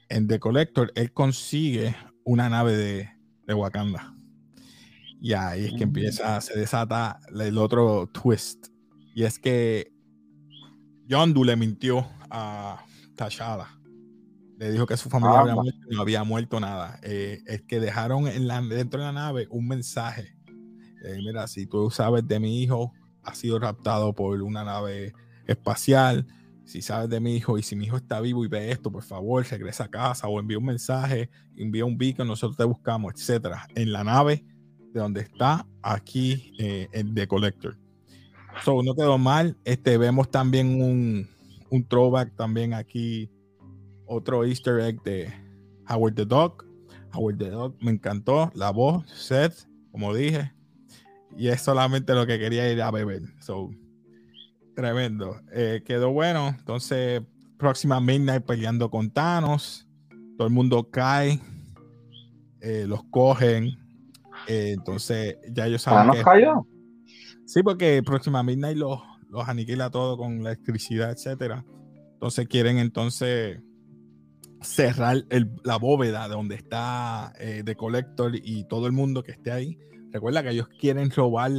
en 0.09 0.27
The 0.27 0.39
Collector 0.39 0.91
él 0.93 1.11
consigue 1.11 1.95
una 2.23 2.49
nave 2.49 2.77
de, 2.77 3.09
de 3.47 3.53
Wakanda. 3.55 4.13
Y 5.19 5.33
ahí 5.33 5.65
es 5.65 5.73
que 5.73 5.83
empieza, 5.83 6.39
se 6.41 6.59
desata 6.59 7.19
el 7.33 7.57
otro 7.57 8.07
twist. 8.13 8.67
Y 9.15 9.23
es 9.23 9.39
que 9.39 9.91
Yondu 11.07 11.43
le 11.43 11.55
mintió 11.55 12.05
a 12.29 12.83
T'Challa. 13.15 13.82
Le 14.63 14.71
dijo 14.71 14.85
que 14.85 14.95
su 14.95 15.09
familia 15.09 15.41
había 15.41 15.55
muerto, 15.55 15.79
no 15.89 16.01
había 16.01 16.23
muerto 16.23 16.59
nada. 16.61 16.97
Eh, 17.03 17.41
es 17.47 17.63
que 17.63 17.81
dejaron 17.81 18.29
en 18.29 18.47
la, 18.47 18.61
dentro 18.61 19.01
de 19.01 19.07
la 19.07 19.11
nave 19.11 19.45
un 19.49 19.67
mensaje. 19.67 20.37
Eh, 21.03 21.17
mira, 21.17 21.47
si 21.47 21.65
tú 21.65 21.91
sabes 21.91 22.25
de 22.25 22.39
mi 22.39 22.63
hijo, 22.63 22.93
ha 23.23 23.35
sido 23.35 23.59
raptado 23.59 24.13
por 24.13 24.41
una 24.41 24.63
nave 24.63 25.11
espacial. 25.47 26.25
Si 26.63 26.81
sabes 26.81 27.09
de 27.09 27.19
mi 27.19 27.35
hijo 27.35 27.57
y 27.57 27.63
si 27.63 27.75
mi 27.75 27.87
hijo 27.87 27.97
está 27.97 28.21
vivo 28.21 28.45
y 28.45 28.47
ve 28.47 28.71
esto, 28.71 28.89
por 28.89 29.03
favor, 29.03 29.45
regresa 29.45 29.83
a 29.83 29.89
casa 29.89 30.29
o 30.29 30.39
envía 30.39 30.59
un 30.59 30.65
mensaje, 30.65 31.29
envía 31.57 31.83
un 31.83 31.97
beacon, 31.97 32.25
nosotros 32.25 32.55
te 32.55 32.63
buscamos, 32.63 33.15
etcétera. 33.15 33.67
En 33.75 33.91
la 33.91 34.05
nave 34.05 34.45
de 34.93 34.99
donde 35.01 35.19
está 35.19 35.67
aquí 35.81 36.53
eh, 36.57 36.87
el 36.93 37.13
The 37.13 37.27
Collector. 37.27 37.77
So, 38.63 38.81
no 38.81 38.95
quedó 38.95 39.17
mal. 39.17 39.57
Este, 39.65 39.97
vemos 39.97 40.31
también 40.31 40.81
un, 40.81 41.27
un 41.69 41.83
throwback 41.85 42.33
también 42.37 42.73
aquí, 42.73 43.29
otro 44.13 44.45
easter 44.45 44.79
egg 44.79 45.01
de 45.03 45.33
Howard 45.89 46.15
the 46.15 46.25
Dog. 46.25 46.65
Howard 47.13 47.37
the 47.37 47.49
Dog 47.49 47.75
me 47.81 47.91
encantó, 47.91 48.51
la 48.55 48.71
voz, 48.71 49.09
Seth, 49.09 49.67
como 49.91 50.13
dije, 50.13 50.53
y 51.37 51.47
es 51.47 51.61
solamente 51.61 52.13
lo 52.13 52.25
que 52.25 52.39
quería 52.39 52.71
ir 52.71 52.81
a 52.81 52.91
beber. 52.91 53.21
So, 53.39 53.71
tremendo. 54.75 55.39
Eh, 55.51 55.81
quedó 55.85 56.11
bueno. 56.11 56.49
Entonces, 56.49 57.21
próxima 57.57 57.99
Midnight 57.99 58.43
peleando 58.45 58.89
con 58.89 59.09
Thanos. 59.09 59.87
Todo 60.37 60.47
el 60.47 60.53
mundo 60.53 60.89
cae. 60.89 61.39
Eh, 62.61 62.85
los 62.87 63.03
cogen. 63.05 63.77
Eh, 64.47 64.71
entonces, 64.73 65.37
ya 65.51 65.67
ellos 65.67 65.81
saben. 65.81 66.07
¿Thanos 66.07 66.23
cayó? 66.23 66.67
Sí, 67.45 67.61
porque 67.63 68.01
próxima 68.03 68.43
Midnight 68.43 68.77
los, 68.77 68.99
los 69.29 69.47
aniquila 69.47 69.89
todo 69.89 70.17
con 70.17 70.39
electricidad, 70.39 71.11
etcétera. 71.11 71.65
Entonces 72.13 72.47
quieren 72.47 72.77
entonces 72.77 73.61
cerrar 74.63 75.25
la 75.63 75.77
bóveda 75.77 76.27
de 76.27 76.33
donde 76.33 76.55
está 76.55 77.33
The 77.39 77.75
Collector 77.75 78.35
y 78.35 78.65
todo 78.65 78.87
el 78.87 78.93
mundo 78.93 79.23
que 79.23 79.31
esté 79.31 79.51
ahí 79.51 79.77
Recuerda 80.13 80.43
que 80.43 80.51
ellos 80.51 80.69
quieren 80.79 81.09
robar 81.09 81.51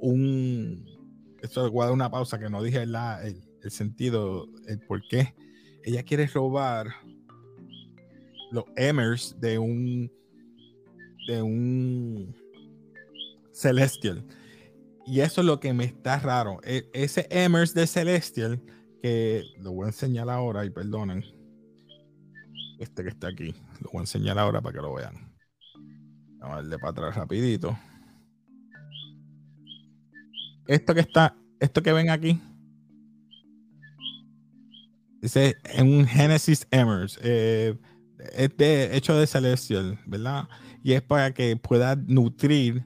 un. 0.00 0.84
Esto 1.40 1.70
voy 1.70 1.82
a 1.82 1.84
dar 1.84 1.94
una 1.94 2.10
pausa 2.10 2.36
que 2.36 2.50
no 2.50 2.60
dije 2.60 2.82
el, 2.82 2.96
el, 3.62 3.70
sentido, 3.70 4.48
el 4.66 4.80
por 4.80 5.06
qué. 5.08 5.34
Ella 5.84 6.02
quiere 6.02 6.26
robar 6.26 6.88
los 8.50 8.64
Emers 8.74 9.38
de 9.40 9.60
un. 9.60 10.12
de 11.28 11.42
un 11.42 12.34
Celestial. 13.52 14.26
Y 15.06 15.20
eso 15.20 15.40
es 15.42 15.46
lo 15.46 15.60
que 15.60 15.72
me 15.72 15.84
está 15.84 16.18
raro. 16.18 16.58
E, 16.64 16.90
ese 16.92 17.28
Emers 17.30 17.72
de 17.72 17.86
Celestial, 17.86 18.60
que 19.00 19.44
lo 19.60 19.72
voy 19.72 19.84
a 19.84 19.88
enseñar 19.90 20.28
ahora, 20.28 20.64
y 20.64 20.70
perdonen. 20.70 21.24
Este 22.78 23.02
que 23.02 23.08
está 23.08 23.28
aquí. 23.28 23.54
Lo 23.80 23.90
voy 23.92 23.98
a 23.98 24.02
enseñar 24.02 24.38
ahora 24.38 24.60
para 24.60 24.74
que 24.74 24.82
lo 24.82 24.94
vean. 24.94 25.14
Vamos 26.38 26.58
a 26.58 26.62
darle 26.62 26.78
para 26.78 26.90
atrás 26.90 27.16
rapidito. 27.16 27.78
Esto 30.66 30.94
que 30.94 31.00
está, 31.00 31.36
esto 31.60 31.82
que 31.82 31.92
ven 31.92 32.10
aquí, 32.10 32.40
dice 35.20 35.54
en 35.64 35.92
un 35.92 36.06
Genesis 36.06 36.66
Emers, 36.70 37.18
eh, 37.22 37.78
es 38.32 38.50
hecho 38.58 39.14
de 39.16 39.26
Celestial, 39.26 39.98
¿verdad? 40.06 40.48
Y 40.82 40.92
es 40.92 41.02
para 41.02 41.32
que 41.32 41.56
pueda 41.56 41.96
nutrir 41.96 42.84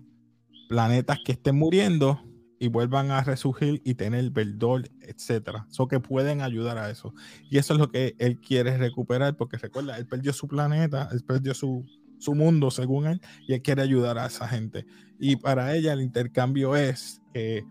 planetas 0.69 1.19
que 1.25 1.33
estén 1.33 1.57
muriendo 1.57 2.21
y 2.61 2.69
vuelvan 2.69 3.11
a 3.11 3.25
resurgir 3.25 3.81
y 3.85 3.95
tener 3.95 4.31
verdor, 4.31 4.89
etcétera. 5.01 5.67
Eso 5.69 5.89
que 5.89 5.99
pueden 5.99 6.43
ayudar 6.43 6.77
a 6.79 6.91
eso. 6.91 7.15
Y 7.51 7.57
eso 7.57 7.73
es 7.73 7.81
lo 7.81 7.91
que 7.91 8.15
él 8.19 8.39
quiere 8.39 8.77
recuperar, 8.77 9.37
porque 9.37 9.57
recuerda, 9.57 9.97
él 9.97 10.07
perdió 10.07 10.33
su 10.35 10.47
planeta, 10.47 11.09
él 11.11 11.25
perdió 11.25 11.55
su, 11.55 11.87
su 12.19 12.35
mundo, 12.35 12.71
según 12.71 13.07
él, 13.07 13.21
y 13.49 13.55
él 13.55 13.63
quiere 13.63 13.81
ayudar 13.81 14.19
a 14.19 14.27
esa 14.27 14.47
gente. 14.47 14.87
Y 15.19 15.37
para 15.37 15.75
ella 15.75 15.95
el 15.95 16.03
intercambio 16.03 16.77
es 16.77 17.23
que, 17.33 17.65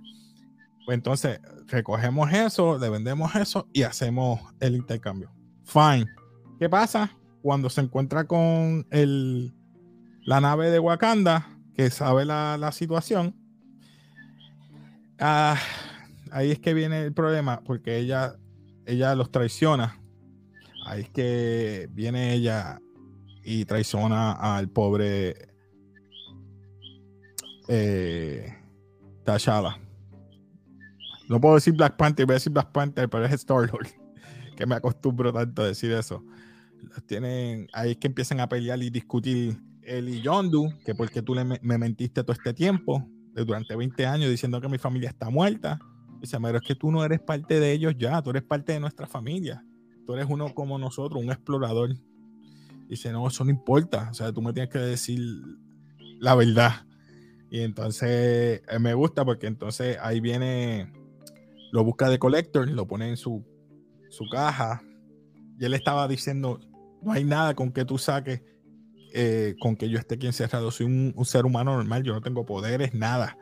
pues 0.85 0.95
entonces, 0.95 1.39
recogemos 1.67 2.33
eso, 2.33 2.79
le 2.79 2.89
vendemos 2.89 3.35
eso 3.35 3.69
y 3.71 3.83
hacemos 3.83 4.41
el 4.59 4.75
intercambio. 4.75 5.31
Fine. 5.65 6.07
¿Qué 6.59 6.67
pasa? 6.67 7.15
Cuando 7.43 7.69
se 7.69 7.81
encuentra 7.81 8.25
con 8.25 8.87
el, 8.89 9.53
la 10.23 10.41
nave 10.41 10.71
de 10.71 10.79
Wakanda, 10.79 11.47
que 11.75 11.89
sabe 11.89 12.25
la, 12.25 12.71
situación, 12.73 13.35
ah, 15.19 15.57
ahí 16.31 16.51
es 16.51 16.59
que 16.59 16.73
viene 16.73 17.03
el 17.03 17.13
problema, 17.13 17.61
porque 17.61 17.97
ella, 17.97 18.35
ella 18.85 19.15
los 19.15 19.31
traiciona. 19.31 19.99
Ahí 20.85 21.01
es 21.01 21.09
que 21.09 21.89
viene 21.91 22.33
ella 22.33 22.79
y 23.43 23.65
traiciona 23.65 24.31
al 24.31 24.69
pobre 24.69 25.49
eh, 27.67 28.53
T'Challa. 29.23 29.79
No 31.27 31.39
puedo 31.39 31.55
decir 31.55 31.73
Black 31.73 31.95
Panther, 31.95 32.25
voy 32.25 32.33
a 32.33 32.37
decir 32.37 32.51
Black 32.51 32.71
Panther, 32.71 33.07
pero 33.07 33.25
es 33.25 33.31
Star-Lord, 33.33 33.87
que 34.57 34.65
me 34.65 34.75
acostumbro 34.75 35.31
tanto 35.31 35.61
a 35.61 35.67
decir 35.67 35.91
eso. 35.91 36.23
tienen, 37.05 37.67
ahí 37.73 37.91
es 37.91 37.97
que 37.97 38.07
empiezan 38.07 38.39
a 38.39 38.49
pelear 38.49 38.81
y 38.81 38.89
discutir 38.89 39.61
él 39.83 40.09
y 40.09 40.21
Yondu, 40.21 40.73
que 40.83 40.95
porque 40.95 41.21
tú 41.21 41.35
le, 41.35 41.43
me 41.45 41.77
mentiste 41.77 42.23
todo 42.23 42.33
este 42.33 42.53
tiempo, 42.53 43.07
durante 43.35 43.75
20 43.75 44.05
años, 44.05 44.29
diciendo 44.29 44.59
que 44.59 44.69
mi 44.69 44.77
familia 44.77 45.09
está 45.09 45.29
muerta. 45.29 45.79
Dice, 46.19 46.37
pero 46.41 46.57
es 46.57 46.63
que 46.63 46.75
tú 46.75 46.91
no 46.91 47.03
eres 47.03 47.19
parte 47.21 47.59
de 47.59 47.71
ellos 47.71 47.95
ya, 47.97 48.21
tú 48.21 48.31
eres 48.31 48.43
parte 48.43 48.73
de 48.73 48.79
nuestra 48.79 49.07
familia. 49.07 49.63
Tú 50.05 50.13
eres 50.13 50.27
uno 50.29 50.53
como 50.53 50.77
nosotros, 50.77 51.21
un 51.21 51.31
explorador. 51.31 51.95
Dice, 52.87 53.11
no, 53.11 53.27
eso 53.27 53.43
no 53.43 53.51
importa. 53.51 54.09
O 54.11 54.13
sea, 54.13 54.33
tú 54.33 54.41
me 54.41 54.51
tienes 54.51 54.71
que 54.71 54.79
decir 54.79 55.19
la 56.19 56.35
verdad. 56.35 56.85
Y 57.49 57.61
entonces 57.61 58.61
eh, 58.67 58.79
me 58.79 58.93
gusta 58.93 59.25
porque 59.25 59.47
entonces 59.47 59.97
ahí 60.01 60.19
viene, 60.19 60.91
lo 61.71 61.83
busca 61.83 62.09
de 62.09 62.19
Collector, 62.19 62.69
lo 62.69 62.87
pone 62.87 63.09
en 63.09 63.17
su, 63.17 63.45
su 64.09 64.25
caja. 64.29 64.83
Y 65.59 65.65
él 65.65 65.73
estaba 65.73 66.07
diciendo, 66.07 66.59
no 67.01 67.11
hay 67.11 67.23
nada 67.23 67.55
con 67.55 67.71
que 67.71 67.85
tú 67.85 67.97
saques, 67.97 68.41
eh, 69.13 69.55
con 69.59 69.75
que 69.75 69.89
yo 69.89 69.97
esté 69.97 70.15
aquí 70.15 70.27
encerrado. 70.27 70.71
Soy 70.71 70.85
un, 70.85 71.25
ser 71.25 71.45
humano 71.45 71.75
normal, 71.75 72.03
yo 72.03 72.13
no 72.13 72.21
tengo 72.21 72.45
poderes, 72.45 72.93
nada. 72.93 73.37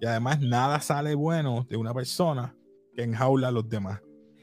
Y 0.00 0.06
además 0.06 0.40
nada 0.40 0.80
sale 0.80 1.14
bueno 1.14 1.66
de 1.68 1.76
una 1.76 1.92
persona 1.92 2.54
que 2.94 3.02
enjaula 3.02 3.48
a 3.48 3.50
los 3.50 3.68
demás. 3.68 4.00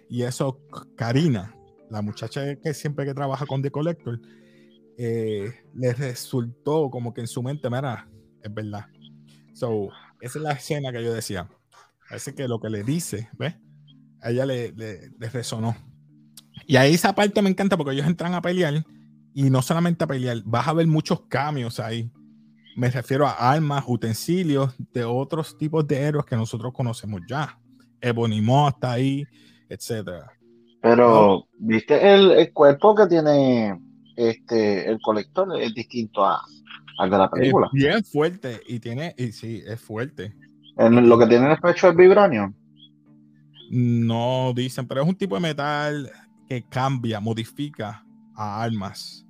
Y 0.10 0.24
eso, 0.24 0.60
Karina, 0.96 1.56
la 1.90 2.02
muchacha 2.02 2.56
que 2.56 2.74
siempre 2.74 3.06
que 3.06 3.14
trabaja 3.14 3.46
con 3.46 3.62
The 3.62 3.72
Collector, 3.72 4.20
eh, 4.98 5.52
le 5.74 5.94
resultó 5.94 6.90
como 6.90 7.14
que 7.14 7.22
en 7.22 7.28
su 7.28 7.44
mente, 7.44 7.70
mira, 7.70 8.08
es 8.42 8.54
verdad. 8.54 8.86
So, 9.54 9.90
esa 10.22 10.40
es 10.40 10.44
la 10.44 10.52
escena 10.54 10.92
que 10.92 11.04
yo 11.04 11.14
decía. 11.14 11.50
Parece 12.08 12.34
que 12.34 12.48
lo 12.48 12.60
que 12.60 12.70
le 12.70 12.84
dice, 12.84 13.30
¿ves? 13.38 13.56
A 14.22 14.32
ella 14.32 14.46
le, 14.46 14.72
le, 14.72 15.30
resonó. 15.30 15.76
Y 16.66 16.76
ahí 16.78 16.94
esa 16.94 17.14
parte 17.14 17.42
me 17.42 17.50
encanta 17.50 17.78
porque 17.78 17.94
ellos 17.94 18.08
entran 18.08 18.34
a 18.34 18.42
pelear 18.42 18.84
y 19.38 19.52
no 19.52 19.62
solamente 19.62 20.04
a 20.04 20.08
pelear, 20.08 20.42
vas 20.46 20.68
a 20.68 20.74
ver 20.74 20.88
muchos 20.88 21.22
cambios 21.28 21.80
ahí. 21.80 22.10
Me 22.76 22.90
refiero 22.90 23.28
a 23.28 23.34
armas, 23.34 23.84
utensilios 23.86 24.74
de 24.92 25.04
otros 25.04 25.56
tipos 25.56 25.86
de 25.86 25.96
héroes 25.96 26.26
que 26.26 26.36
nosotros 26.36 26.74
conocemos 26.74 27.22
ya. 27.30 27.56
Ebony 28.02 28.42
está 28.68 28.94
ahí, 28.94 29.28
etcétera. 29.70 30.32
Pero, 30.82 31.46
¿viste 31.60 32.16
el, 32.16 32.52
cuerpo 32.52 32.96
que 32.96 33.06
tiene 33.06 33.80
este 34.16 34.90
el 34.90 35.00
colector? 35.02 35.50
Es 35.62 35.72
distinto 35.76 36.26
a, 36.26 36.42
al 36.98 37.12
de 37.12 37.18
la 37.20 37.30
película. 37.30 37.70
bien 37.74 38.04
fuerte 38.04 38.60
y 38.68 38.80
tiene, 38.80 39.14
y 39.20 39.32
sí, 39.34 39.62
es 39.68 39.80
fuerte. 39.80 40.34
¿En 40.78 41.08
lo 41.08 41.20
que 41.20 41.28
tiene 41.28 41.46
en 41.46 41.52
el 41.52 41.60
pecho 41.60 41.90
es 41.90 41.96
vibranio? 41.96 42.56
No 43.70 44.52
dicen, 44.56 44.88
pero 44.88 45.04
es 45.04 45.08
un 45.08 45.16
tipo 45.16 45.36
de 45.36 45.42
metal 45.42 46.12
que 46.50 46.64
cambia, 46.64 47.20
modifica 47.20 48.04
a 48.36 48.64
armas. 48.64 49.27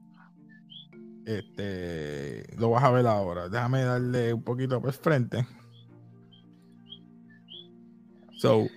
Este, 1.28 2.46
lo 2.58 2.70
vas 2.70 2.86
a 2.86 2.92
ver 2.92 3.06
ahora. 3.06 3.50
Déjame 3.50 3.84
darle 3.84 4.34
un 4.34 4.44
poquito 4.44 4.82
por 4.82 4.94
frente. 4.94 5.46
So, 8.38 8.68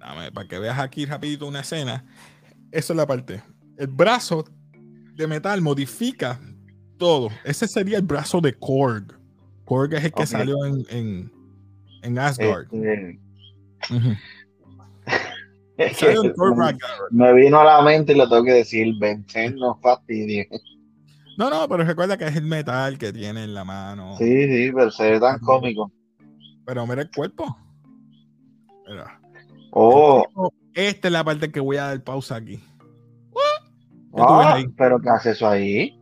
para 0.00 0.48
que 0.48 0.58
veas 0.58 0.80
aquí 0.80 1.06
rapidito 1.06 1.46
una 1.46 1.60
escena. 1.60 2.04
Esa 2.72 2.92
es 2.92 2.96
la 2.96 3.06
parte. 3.06 3.40
El 3.78 3.86
brazo 3.86 4.44
de 5.14 5.28
metal 5.28 5.62
modifica 5.62 6.40
todo. 6.98 7.28
Ese 7.44 7.68
sería 7.68 7.98
el 7.98 8.04
brazo 8.04 8.40
de 8.40 8.52
Korg. 8.54 9.16
Korg 9.64 9.94
es 9.94 10.06
el 10.06 10.12
que 10.12 10.26
salió 10.26 10.64
en, 10.64 10.84
en, 10.90 11.32
en 12.02 12.18
Asgard. 12.18 12.66
me, 17.12 17.32
vino 17.34 17.60
a 17.60 17.64
la 17.64 17.82
mente 17.82 18.12
y 18.12 18.16
lo 18.16 18.28
tengo 18.28 18.42
que 18.42 18.54
decir, 18.54 18.92
Benten 18.98 19.54
no 19.54 19.78
fastidie. 19.80 20.48
No, 21.38 21.50
no, 21.50 21.68
pero 21.68 21.84
recuerda 21.84 22.16
que 22.16 22.24
es 22.26 22.36
el 22.36 22.44
metal 22.44 22.98
que 22.98 23.12
tiene 23.12 23.44
en 23.44 23.54
la 23.54 23.64
mano. 23.64 24.16
Sí, 24.16 24.46
sí, 24.46 24.72
pero 24.72 24.90
se 24.90 25.10
ve 25.12 25.20
tan 25.20 25.38
cómico. 25.40 25.92
Pero 26.64 26.86
mira 26.86 27.02
el 27.02 27.10
cuerpo. 27.10 27.56
Mira. 28.88 29.20
Oh, 29.72 30.24
Esta 30.74 31.08
es 31.08 31.12
la 31.12 31.22
parte 31.24 31.52
que 31.52 31.60
voy 31.60 31.76
a 31.76 31.84
dar 31.84 32.02
pausa 32.02 32.36
aquí. 32.36 32.56
¿Qué 34.14 34.22
ah, 34.22 34.54
ahí? 34.54 34.66
pero 34.78 34.98
¿qué 34.98 35.10
hace 35.10 35.32
eso 35.32 35.46
ahí? 35.46 36.00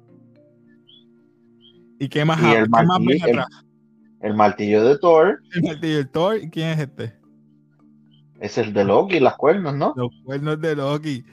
¿Y 1.99 2.09
qué 2.09 2.25
más, 2.25 2.40
Y 2.40 2.47
el 2.55 2.64
qué 2.64 2.68
más 2.68 2.87
ves 3.01 3.20
martillo, 3.20 3.47
el- 4.20 4.35
martillo 4.35 4.85
de 4.85 4.99
Thor 4.99 5.40
El 5.53 5.62
martillo 5.62 5.97
del 5.97 6.11
Thor. 6.11 6.37
¿Y 6.38 6.51
quién 6.51 6.68
es 6.68 6.79
este? 6.81 7.25
es 8.40 8.59
el 8.59 8.73
de 8.73 8.85
Loki, 8.85 9.20
las 9.20 9.37
cuernos, 9.37 9.75
¿no? 9.75 9.94
Los 9.97 10.11
cuernos 10.25 10.61
de 10.61 10.77
Loki. 10.77 11.25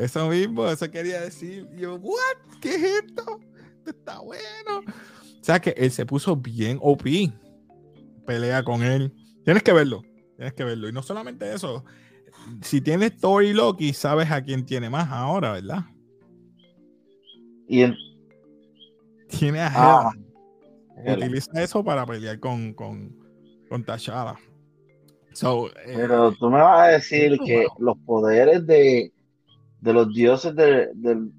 Eso 0.00 0.30
mismo, 0.30 0.66
eso 0.66 0.90
quería 0.90 1.20
decir. 1.20 1.68
Yo, 1.76 1.96
¿what? 1.96 2.58
¿Qué 2.62 2.74
es 2.74 2.82
esto? 3.04 3.38
Esto 3.76 3.90
está 3.90 4.20
bueno. 4.20 4.78
O 4.78 5.44
sea 5.44 5.60
que 5.60 5.74
él 5.76 5.90
se 5.90 6.06
puso 6.06 6.36
bien 6.36 6.78
OP. 6.80 7.04
Pelea 8.26 8.62
con 8.62 8.82
él. 8.82 9.12
Tienes 9.44 9.62
que 9.62 9.74
verlo. 9.74 10.02
Tienes 10.36 10.54
que 10.54 10.64
verlo. 10.64 10.88
Y 10.88 10.92
no 10.92 11.02
solamente 11.02 11.52
eso. 11.52 11.84
Si 12.62 12.80
tienes 12.80 13.18
Thor 13.18 13.44
y 13.44 13.52
Loki, 13.52 13.92
sabes 13.92 14.30
a 14.30 14.42
quién 14.42 14.64
tiene 14.64 14.88
más 14.88 15.10
ahora, 15.10 15.52
¿verdad? 15.52 15.84
Y 17.68 17.82
en- 17.82 17.96
Tiene 19.28 19.60
a 19.60 19.70
ah. 19.74 20.12
Utiliza 20.96 21.62
eso 21.62 21.84
para 21.84 22.06
pelear 22.06 22.40
con, 22.40 22.72
con, 22.72 23.14
con. 23.68 23.84
So, 25.32 25.68
eh, 25.68 25.92
pero 25.94 26.32
tú 26.32 26.50
me 26.50 26.58
vas 26.58 26.88
a 26.88 26.92
decir 26.92 27.38
que 27.44 27.56
bueno. 27.56 27.74
los 27.78 27.98
poderes 27.98 28.66
de, 28.66 29.12
de 29.80 29.92
los 29.92 30.12
dioses 30.14 30.54
de, 30.54 30.88
del- 30.94 31.32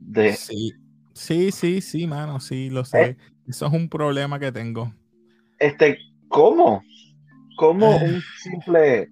de, 0.00 0.32
sí, 0.34 0.72
sí, 1.14 1.50
sí, 1.52 1.80
sí, 1.80 2.06
mano, 2.06 2.40
sí, 2.40 2.70
lo 2.70 2.84
sé. 2.84 3.02
Eh. 3.02 3.16
Eso 3.46 3.66
es 3.66 3.72
un 3.72 3.88
problema 3.88 4.38
que 4.38 4.52
tengo. 4.52 4.92
este, 5.58 5.98
¿cómo? 6.28 6.82
¿Cómo 7.56 7.92
Eh. 7.94 8.04
un 8.14 8.22
simple, 8.42 9.10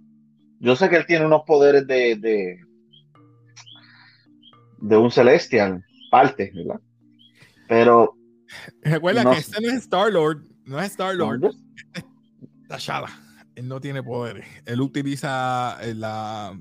yo 0.61 0.76
sé 0.76 0.88
que 0.88 0.96
él 0.96 1.07
tiene 1.07 1.26
unos 1.26 1.42
poderes 1.46 1.87
de, 1.87 2.16
de, 2.16 2.61
de 4.79 4.96
un 4.96 5.11
celestial, 5.11 5.85
parte, 6.11 6.52
¿verdad? 6.55 6.81
Pero 7.68 8.14
Recuerda 8.83 9.24
No 9.24 9.33
que 9.33 9.38
este 9.38 9.61
no 9.61 9.68
es 9.68 9.74
Star 9.79 10.12
Lord, 10.12 10.42
no 10.64 10.79
es 10.81 10.87
Star 10.92 11.14
Lord, 11.16 11.40
¿dónde? 11.40 11.57
T'Challa. 12.68 13.09
Él 13.57 13.66
no 13.68 13.81
tiene 13.81 14.02
poderes. 14.02 14.46
Él 14.66 14.81
utiliza 14.81 15.79
eh, 15.83 15.94
la, 15.94 16.57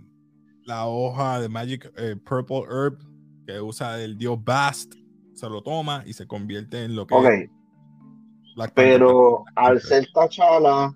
la 0.65 0.88
hoja 0.88 1.39
de 1.39 1.49
Magic 1.49 1.91
eh, 1.97 2.15
Purple 2.15 2.63
Herb 2.69 2.97
que 3.45 3.62
usa 3.62 4.01
el 4.01 4.17
dios 4.17 4.43
Bast. 4.43 4.93
Se 5.34 5.49
lo 5.49 5.62
toma 5.62 6.04
y 6.06 6.13
se 6.13 6.25
convierte 6.28 6.84
en 6.84 6.95
lo 6.95 7.06
que 7.06 7.13
Ok, 7.15 7.25
es 7.25 7.49
Black 8.56 8.73
Panther. 8.73 8.99
pero 8.99 9.43
al 9.56 9.82
ser 9.82 10.08
T'Challa, 10.13 10.93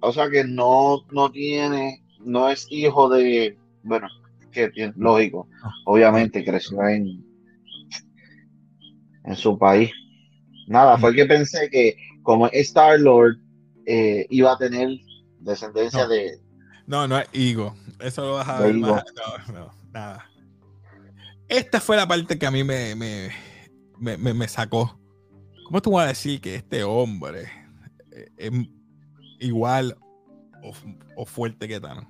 o 0.00 0.12
sea 0.12 0.28
que 0.30 0.44
no, 0.44 1.00
no 1.10 1.30
tiene, 1.32 2.04
no 2.20 2.48
es 2.48 2.66
hijo 2.70 3.08
de, 3.08 3.58
bueno, 3.82 4.06
que 4.52 4.70
lógico, 4.96 5.48
obviamente 5.86 6.44
creció 6.44 6.86
en, 6.88 7.24
en 9.24 9.36
su 9.36 9.58
país. 9.58 9.90
Nada, 10.68 10.98
fue 10.98 11.14
que 11.14 11.24
pensé 11.26 11.70
que 11.70 11.96
como 12.22 12.46
Star 12.48 13.00
Lord 13.00 13.38
iba 14.30 14.52
a 14.52 14.58
tener 14.58 14.90
descendencia 15.40 16.02
No. 16.02 16.08
de, 16.10 16.38
No, 16.88 17.06
no 17.06 17.18
es 17.18 17.28
Igo. 17.32 17.74
Eso 18.00 18.22
lo 18.22 18.32
vas 18.34 18.48
a 18.48 18.60
ver 18.60 18.74
más. 18.74 19.04
No, 19.48 19.52
no, 19.54 19.70
nada. 19.92 20.24
Esta 21.48 21.80
fue 21.80 21.96
la 21.96 22.08
parte 22.08 22.38
que 22.38 22.46
a 22.46 22.50
mí 22.50 22.64
me, 22.64 22.94
me, 22.94 23.30
me, 23.98 24.16
me- 24.16 24.34
me 24.34 24.48
sacó. 24.48 24.98
¿Cómo 25.66 25.80
tú 25.82 25.92
vas 25.92 26.06
a 26.06 26.08
decir 26.08 26.40
que 26.40 26.54
este 26.56 26.82
hombre 26.82 27.48
eh, 28.10 28.28
es 28.38 28.50
igual 29.38 29.96
o, 30.62 30.72
o 31.16 31.26
fuerte 31.26 31.68
que 31.68 31.78
Thanos? 31.78 32.04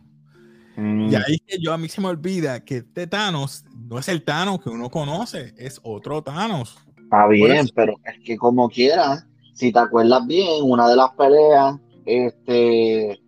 Mm, 0.76 1.08
Y 1.10 1.14
ahí 1.16 1.34
es 1.34 1.40
que 1.44 1.58
yo 1.60 1.72
a 1.72 1.78
mí 1.78 1.88
se 1.88 2.00
me 2.00 2.06
olvida 2.08 2.64
que 2.64 2.78
este 2.78 3.06
Thanos 3.08 3.64
no 3.76 3.98
es 3.98 4.08
el 4.08 4.22
Thanos 4.22 4.60
que 4.62 4.70
uno 4.70 4.88
conoce, 4.90 5.54
es 5.56 5.80
otro 5.82 6.22
Thanos. 6.22 6.78
Está 7.02 7.26
bien, 7.26 7.68
pero 7.74 7.94
es 8.04 8.24
que 8.24 8.36
como 8.36 8.68
quiera, 8.68 9.26
si 9.54 9.72
te 9.72 9.78
acuerdas 9.80 10.24
bien, 10.26 10.62
una 10.62 10.88
de 10.88 10.94
las 10.96 11.10
peleas 11.14 11.76
este, 12.06 13.18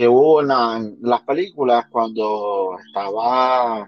que 0.00 0.08
hubo 0.08 0.40
en, 0.40 0.48
la- 0.48 0.76
en 0.78 0.96
las 1.02 1.20
películas 1.24 1.84
cuando 1.90 2.70
estaba 2.86 3.86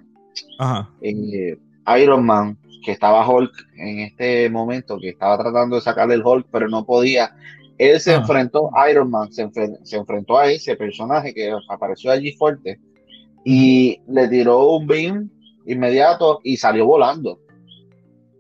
Ajá. 0.59 0.91
eh, 1.01 1.57
Iron 2.03 2.27
Man, 2.27 2.59
que 2.85 2.93
estaba 2.93 3.27
Hulk 3.27 3.51
en 3.79 4.01
este 4.01 4.51
momento, 4.51 4.99
que 5.01 5.09
estaba 5.09 5.39
tratando 5.39 5.77
de 5.77 5.81
sacarle 5.81 6.17
el 6.17 6.23
Hulk, 6.23 6.49
pero 6.53 6.69
no 6.69 6.85
podía. 6.85 7.35
Él 7.79 7.99
se 7.99 8.13
Ah. 8.13 8.17
enfrentó 8.17 8.69
a 8.77 8.91
Iron 8.91 9.09
Man, 9.09 9.33
se, 9.33 9.49
se 9.85 9.97
enfrentó 9.97 10.37
a 10.37 10.51
ese 10.53 10.77
personaje 10.77 11.33
que 11.33 11.51
apareció 11.71 12.11
allí 12.11 12.33
fuerte 12.33 12.79
y 13.43 13.99
le 14.07 14.29
tiró 14.29 14.69
un 14.73 14.87
beam 14.87 15.31
inmediato 15.67 16.41
y 16.45 16.59
salió 16.59 16.85
volando. 16.85 17.39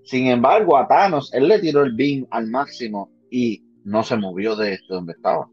Sin 0.04 0.26
embargo, 0.26 0.76
a 0.76 0.86
Thanos, 0.86 1.32
él 1.32 1.48
le 1.48 1.58
tiró 1.58 1.80
el 1.84 1.94
beam 1.94 2.26
al 2.30 2.48
máximo 2.48 3.08
y 3.30 3.62
no 3.84 4.02
se 4.02 4.18
movió 4.18 4.56
de 4.56 4.78
donde 4.90 5.14
estaba. 5.14 5.48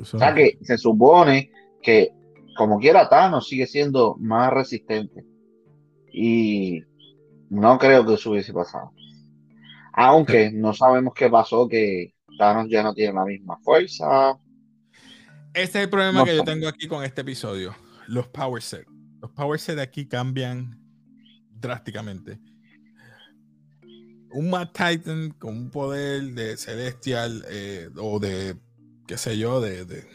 O 0.00 0.04
sea 0.04 0.34
que 0.34 0.58
se 0.62 0.78
supone 0.78 1.50
que, 1.82 2.12
como 2.56 2.78
quiera, 2.78 3.08
Thanos 3.08 3.48
sigue 3.48 3.66
siendo 3.66 4.16
más 4.18 4.52
resistente. 4.52 5.24
Y 6.12 6.82
no 7.50 7.78
creo 7.78 8.06
que 8.06 8.14
eso 8.14 8.30
hubiese 8.30 8.52
pasado. 8.52 8.92
Aunque 9.92 10.52
no 10.52 10.72
sabemos 10.72 11.14
qué 11.14 11.28
pasó, 11.28 11.68
que 11.68 12.14
Thanos 12.38 12.68
ya 12.70 12.82
no 12.82 12.94
tiene 12.94 13.14
la 13.14 13.24
misma 13.24 13.58
fuerza. 13.58 14.38
Este 15.54 15.78
es 15.78 15.84
el 15.84 15.90
problema 15.90 16.20
No 16.20 16.24
que 16.24 16.36
yo 16.36 16.44
tengo 16.44 16.68
aquí 16.68 16.86
con 16.86 17.02
este 17.02 17.22
episodio. 17.22 17.74
Los 18.06 18.28
power 18.28 18.62
set. 18.62 18.86
Los 19.20 19.32
power 19.32 19.58
set 19.58 19.78
aquí 19.80 20.06
cambian 20.06 20.80
drásticamente. 21.50 22.38
Un 24.30 24.50
Mad 24.50 24.68
Titan 24.68 25.30
con 25.30 25.56
un 25.56 25.70
poder 25.70 26.22
de 26.34 26.56
celestial 26.56 27.44
eh, 27.48 27.88
o 27.96 28.20
de, 28.20 28.56
qué 29.08 29.16
sé 29.16 29.38
yo, 29.38 29.60
de, 29.60 29.86
de- 29.86 30.06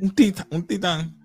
un, 0.00 0.10
titán, 0.14 0.46
un 0.50 0.66
titán, 0.66 1.18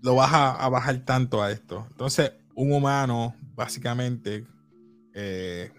lo 0.00 0.14
vas 0.14 0.30
a, 0.32 0.68
bajar 0.68 1.04
tanto 1.04 1.42
a 1.42 1.50
esto. 1.50 1.86
Entonces, 1.90 2.32
un 2.54 2.72
humano, 2.72 3.34
básicamente, 3.54 4.46
eh, 5.12 5.70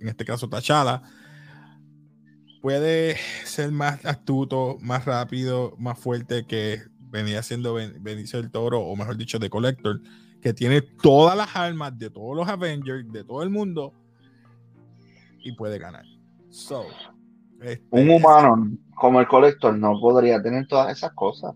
en 0.00 0.08
este 0.08 0.24
caso 0.24 0.48
T'Challa, 0.48 1.02
puede 2.62 3.16
ser 3.44 3.72
más 3.72 4.04
astuto, 4.06 4.78
más 4.80 5.04
rápido, 5.04 5.74
más 5.78 5.98
fuerte 5.98 6.46
que 6.46 6.82
venía 7.10 7.42
siendo 7.42 7.74
Ben- 7.74 8.00
Benicio 8.00 8.40
del 8.40 8.52
Toro, 8.52 8.80
o 8.80 8.94
mejor 8.94 9.16
dicho, 9.16 9.40
de 9.40 9.50
Collector, 9.50 10.00
que 10.40 10.54
tiene 10.54 10.82
todas 10.82 11.36
las 11.36 11.56
armas 11.56 11.98
de 11.98 12.10
todos 12.10 12.36
los 12.36 12.48
Avengers, 12.48 13.10
de 13.12 13.24
todo 13.24 13.42
el 13.42 13.50
mundo, 13.50 13.92
y 15.40 15.50
puede 15.52 15.78
ganar. 15.80 16.04
So, 16.50 16.86
este, 17.62 17.86
Un 17.90 18.10
humano 18.10 18.70
como 18.94 19.20
el 19.20 19.26
colector 19.26 19.76
no 19.76 19.98
podría 20.00 20.42
tener 20.42 20.66
todas 20.66 20.96
esas 20.96 21.12
cosas. 21.12 21.54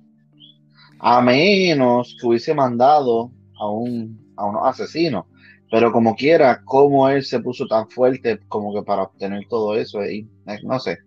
A 0.98 1.20
menos 1.20 2.16
que 2.20 2.26
hubiese 2.26 2.54
mandado 2.54 3.30
a 3.58 3.68
un 3.68 4.26
a 4.36 4.44
unos 4.44 4.62
asesinos. 4.64 5.24
Pero 5.70 5.90
como 5.90 6.14
quiera, 6.14 6.62
cómo 6.64 7.08
él 7.08 7.24
se 7.24 7.40
puso 7.40 7.66
tan 7.66 7.88
fuerte 7.90 8.38
como 8.48 8.72
que 8.72 8.82
para 8.82 9.02
obtener 9.02 9.46
todo 9.48 9.74
eso, 9.76 10.04
y, 10.04 10.28
eh, 10.46 10.58
no 10.62 10.78
sé. 10.78 10.98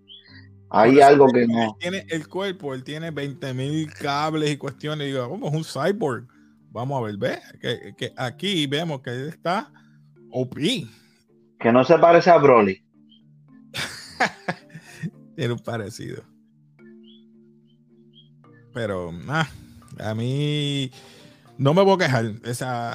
Hay 0.72 1.00
algo 1.00 1.28
que 1.28 1.48
no. 1.48 1.76
Tiene 1.80 2.06
el 2.10 2.28
cuerpo, 2.28 2.74
él 2.74 2.84
tiene 2.84 3.10
20 3.10 3.54
mil 3.54 3.92
cables 3.94 4.52
y 4.52 4.58
cuestiones. 4.58 5.08
Y 5.08 5.12
digo, 5.12 5.28
vamos, 5.28 5.54
un 5.54 5.64
cyborg. 5.64 6.28
Vamos 6.72 7.00
a 7.00 7.06
ver, 7.06 7.18
ve, 7.18 7.40
que, 7.60 7.96
que 7.98 8.14
aquí 8.16 8.68
vemos 8.68 9.02
que 9.02 9.10
él 9.10 9.30
está 9.30 9.72
OP. 10.32 10.56
Que 11.60 11.72
no 11.72 11.84
se 11.84 11.98
parece 11.98 12.30
a 12.30 12.38
Broly. 12.38 12.84
Tiene 15.40 15.54
un 15.54 15.60
parecido. 15.60 16.22
Pero, 18.74 19.14
nada, 19.14 19.50
a 19.98 20.14
mí 20.14 20.92
no 21.58 21.74
me 21.74 21.82
voy 21.82 21.94
a 21.94 21.98
quejar. 21.98 22.34
Esa, 22.44 22.92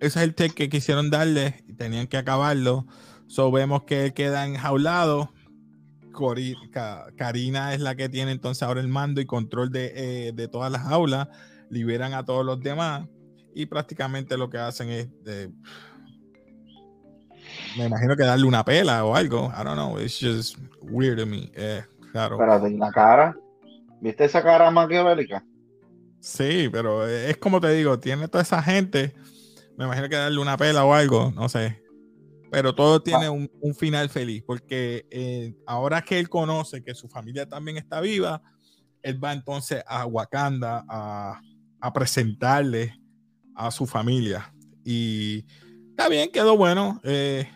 ese 0.00 0.18
es 0.18 0.22
el 0.24 0.34
take 0.34 0.52
que 0.52 0.68
quisieron 0.68 1.08
darle 1.08 1.64
y 1.66 1.72
tenían 1.72 2.08
que 2.08 2.18
acabarlo. 2.18 2.86
So 3.26 3.50
vemos 3.50 3.84
que 3.84 4.04
él 4.04 4.12
queda 4.12 4.44
enjaulado. 4.46 5.32
Cori- 6.12 6.68
Ka- 6.72 7.06
Karina 7.16 7.72
es 7.72 7.80
la 7.80 7.94
que 7.94 8.10
tiene 8.10 8.32
entonces 8.32 8.62
ahora 8.62 8.82
el 8.82 8.88
mando 8.88 9.22
y 9.22 9.24
control 9.24 9.70
de, 9.70 9.92
eh, 9.94 10.32
de 10.34 10.46
todas 10.46 10.70
las 10.70 10.84
aulas. 10.88 11.28
Liberan 11.70 12.12
a 12.12 12.22
todos 12.26 12.44
los 12.44 12.60
demás 12.60 13.08
y 13.54 13.64
prácticamente 13.64 14.36
lo 14.36 14.50
que 14.50 14.58
hacen 14.58 14.90
es 14.90 15.08
de- 15.24 15.50
me 17.76 17.86
imagino 17.86 18.16
que 18.16 18.24
darle 18.24 18.46
una 18.46 18.64
pela 18.64 19.04
o 19.04 19.14
algo. 19.14 19.52
I 19.56 19.64
don't 19.64 19.74
know. 19.74 19.98
It's 19.98 20.18
just 20.18 20.58
weird 20.82 21.18
to 21.18 21.26
me. 21.26 21.50
Eh, 21.54 21.82
claro. 22.12 22.38
¿y 22.68 22.76
la 22.76 22.90
cara? 22.90 23.36
¿Viste 24.00 24.24
esa 24.24 24.42
cara 24.42 24.70
maquiavélica? 24.70 25.44
Sí, 26.20 26.68
pero 26.70 27.06
es 27.06 27.36
como 27.38 27.60
te 27.60 27.70
digo, 27.70 27.98
tiene 27.98 28.28
toda 28.28 28.42
esa 28.42 28.62
gente. 28.62 29.14
Me 29.76 29.84
imagino 29.84 30.08
que 30.08 30.16
darle 30.16 30.40
una 30.40 30.56
pela 30.56 30.84
o 30.84 30.92
algo, 30.92 31.32
no 31.34 31.48
sé. 31.48 31.82
pero 32.50 32.74
todo 32.74 33.00
tiene 33.02 33.30
un, 33.30 33.48
final 33.74 34.08
feliz, 34.10 34.42
porque 34.46 35.06
eh, 35.10 35.54
ahora 35.66 36.02
que 36.02 36.18
él 36.18 36.28
conoce 36.28 36.82
que 36.82 36.94
su 36.94 37.08
familia 37.08 37.48
también 37.48 37.76
está 37.76 38.00
viva, 38.00 38.42
él 39.02 39.22
va 39.22 39.32
entonces 39.32 39.82
a 39.86 40.04
Wakanda 40.04 40.84
a, 40.88 41.40
a 41.80 41.92
presentarle 41.92 43.00
a 43.54 43.70
su 43.70 43.86
familia. 43.86 44.52
Y 44.84 45.46
está 45.90 46.08
bien, 46.08 46.30
quedó 46.30 46.56
bueno. 46.56 47.00
Eh, 47.04 47.48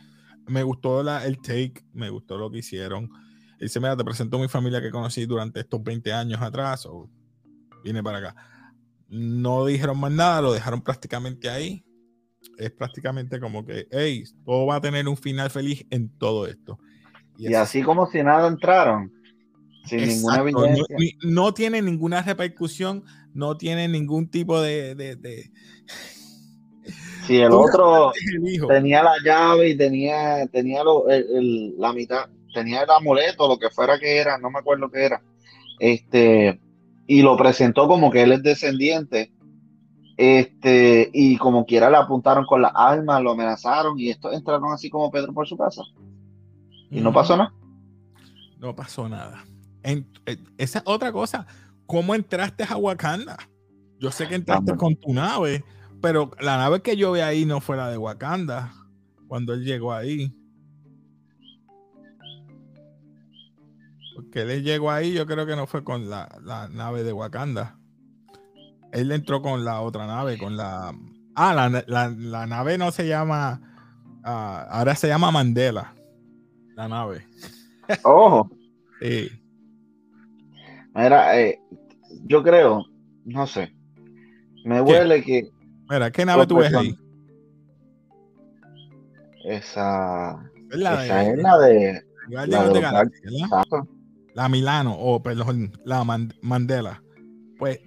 me 0.47 0.63
gustó 0.63 1.03
la, 1.03 1.25
el 1.25 1.39
take, 1.39 1.85
me 1.93 2.11
gustó 2.11 2.37
lo 2.37 2.51
que 2.51 2.59
hicieron. 2.59 3.05
Él 3.53 3.69
dice, 3.69 3.81
mira, 3.81 3.97
te 3.97 4.05
presentó 4.05 4.39
mi 4.39 4.49
familia 4.49 4.81
que 4.81 4.91
conocí 4.91 5.27
durante 5.27 5.61
estos 5.61 5.83
20 5.83 6.13
años 6.13 6.41
atrás, 6.43 6.87
o 6.87 7.09
viene 7.83 8.03
para 8.03 8.19
acá. 8.19 8.37
No 9.09 9.65
dijeron 9.65 9.99
más 9.99 10.13
nada, 10.13 10.43
lo 10.43 10.53
dejaron 10.53 10.83
prácticamente 10.83 11.49
ahí. 11.49 11.85
Es 12.59 12.71
prácticamente 12.71 13.41
como 13.41 13.65
que, 13.65 13.87
hey, 13.91 14.25
todo 14.45 14.67
va 14.67 14.77
a 14.77 14.81
tener 14.81 15.09
un 15.09 15.17
final 15.17 15.51
feliz 15.51 15.87
en 15.91 16.11
todo 16.19 16.47
esto. 16.47 16.79
Y, 17.37 17.55
así 17.55 17.83
como 17.83 18.07
si 18.07 18.23
nada 18.23 18.47
entraron, 18.47 19.13
sin 19.87 20.07
ninguna 20.07 20.39
evidencia. 20.39 20.85
No, 21.23 21.53
tiene 21.53 21.83
ninguna 21.83 22.23
repercusión, 22.23 23.05
no 23.33 23.57
tiene 23.57 23.89
ningún 23.89 24.29
tipo 24.29 24.61
de... 24.61 24.95
de, 24.95 25.51
si 27.27 27.41
el 27.41 27.53
otro 27.53 28.13
tenía 28.69 29.03
la 29.03 29.15
llave 29.25 29.71
y 29.71 29.77
tenía, 29.77 30.47
tenía 30.49 30.83
la 30.85 31.93
mitad, 31.93 32.27
tenía 32.53 32.83
el 32.83 32.91
amuleto, 32.91 33.49
lo 33.49 33.59
que 33.59 33.71
fuera 33.71 33.99
que 33.99 34.19
era, 34.19 34.39
no 34.39 34.51
me 34.51 34.59
acuerdo 34.59 34.91
qué 34.91 35.05
era, 35.05 35.23
este, 35.79 36.61
y 37.07 37.23
lo 37.23 37.37
presentó 37.37 37.89
como 37.89 38.11
que 38.11 38.23
él 38.23 38.33
es 38.33 38.43
descendiente, 38.43 39.33
este, 40.17 41.11
y 41.13 41.37
como 41.39 41.67
quiera 41.67 41.91
le 41.91 41.97
apuntaron 41.97 42.47
con 42.47 42.63
las 42.63 42.73
armas, 42.75 43.23
lo 43.23 43.33
amenazaron, 43.33 43.99
y 43.99 44.11
estos 44.11 44.33
entraron 44.33 44.73
así 44.73 44.89
como 44.89 45.11
Pedro 45.11 45.33
por 45.33 45.49
su 45.49 45.57
casa. 45.57 45.83
Y 46.91 47.01
no 47.01 47.13
pasó 47.13 47.37
nada. 47.37 47.53
No 48.59 48.75
pasó 48.75 49.09
nada. 49.09 49.45
En, 49.83 50.07
eh, 50.27 50.37
esa 50.57 50.83
otra 50.87 51.11
cosa, 51.11 51.47
¿cómo 51.87 52.15
entraste 52.15 52.65
a 52.65 52.77
Wakanda? 52.77 53.37
Yo 53.99 54.11
sé 54.11 54.29
que 54.29 54.37
entraste 54.37 54.77
con 54.77 54.95
tu 54.97 55.13
nave, 55.13 55.65
pero 56.05 56.31
la 56.38 56.59
nave 56.59 56.83
que 56.83 56.99
yo 56.99 57.12
vi 57.12 57.21
ahí 57.21 57.47
no 57.47 57.62
fue 57.62 57.79
la 57.79 57.88
de 57.88 57.97
Wakanda 57.97 58.75
cuando 59.27 59.55
él 59.55 59.64
llegó 59.64 59.95
ahí. 59.95 60.37
Porque 64.14 64.43
él 64.43 64.62
llegó 64.62 64.90
ahí, 64.90 65.14
yo 65.14 65.25
creo 65.25 65.47
que 65.47 65.57
no 65.57 65.67
fue 65.67 65.83
con 65.83 66.11
la, 66.11 66.29
nave 66.71 67.05
de 67.05 67.14
Wakanda. 67.14 67.79
Él 68.93 69.12
entró 69.12 69.40
con 69.40 69.64
la 69.64 69.81
otra 69.81 70.07
nave, 70.07 70.37
con 70.37 70.59
la. 70.59 70.95
Ah, 71.35 71.55
la, 71.87 72.47
nave 72.47 72.77
no 72.77 72.90
se 72.90 73.09
llama. 73.09 73.62
Ah, 74.23 74.67
ahora 74.73 74.95
se 74.97 75.09
llama 75.09 75.31
Mandela. 75.31 75.95
La 76.77 76.87
nave. 76.87 77.27
Ojo. 78.05 78.51
sí. 79.01 79.31
Mira, 80.95 81.40
eh, 81.40 81.59
yo 82.27 82.43
creo, 82.43 82.85
no 83.25 83.47
sé. 83.47 83.75
Me 84.67 84.83
huele 84.83 85.23
que. 85.23 85.54
Mira, 85.88 86.11
¿qué 86.11 86.25
nave 86.25 86.47
tú 86.47 86.57
ves 86.57 86.75
ahí? 86.75 86.97
Esa. 89.44 90.51
Es 90.70 90.79
la 90.79 91.05
esa 91.05 91.16
de, 91.18 91.31
es 91.31 91.38
la 91.38 91.59
de. 91.59 92.03
La, 92.29 92.47
de 92.47 93.11
la 94.35 94.49
Milano, 94.49 94.97
o 94.99 95.23
perdón, 95.23 95.79
la 95.85 96.05
Mandela. 96.40 97.03
Pues, 97.59 97.81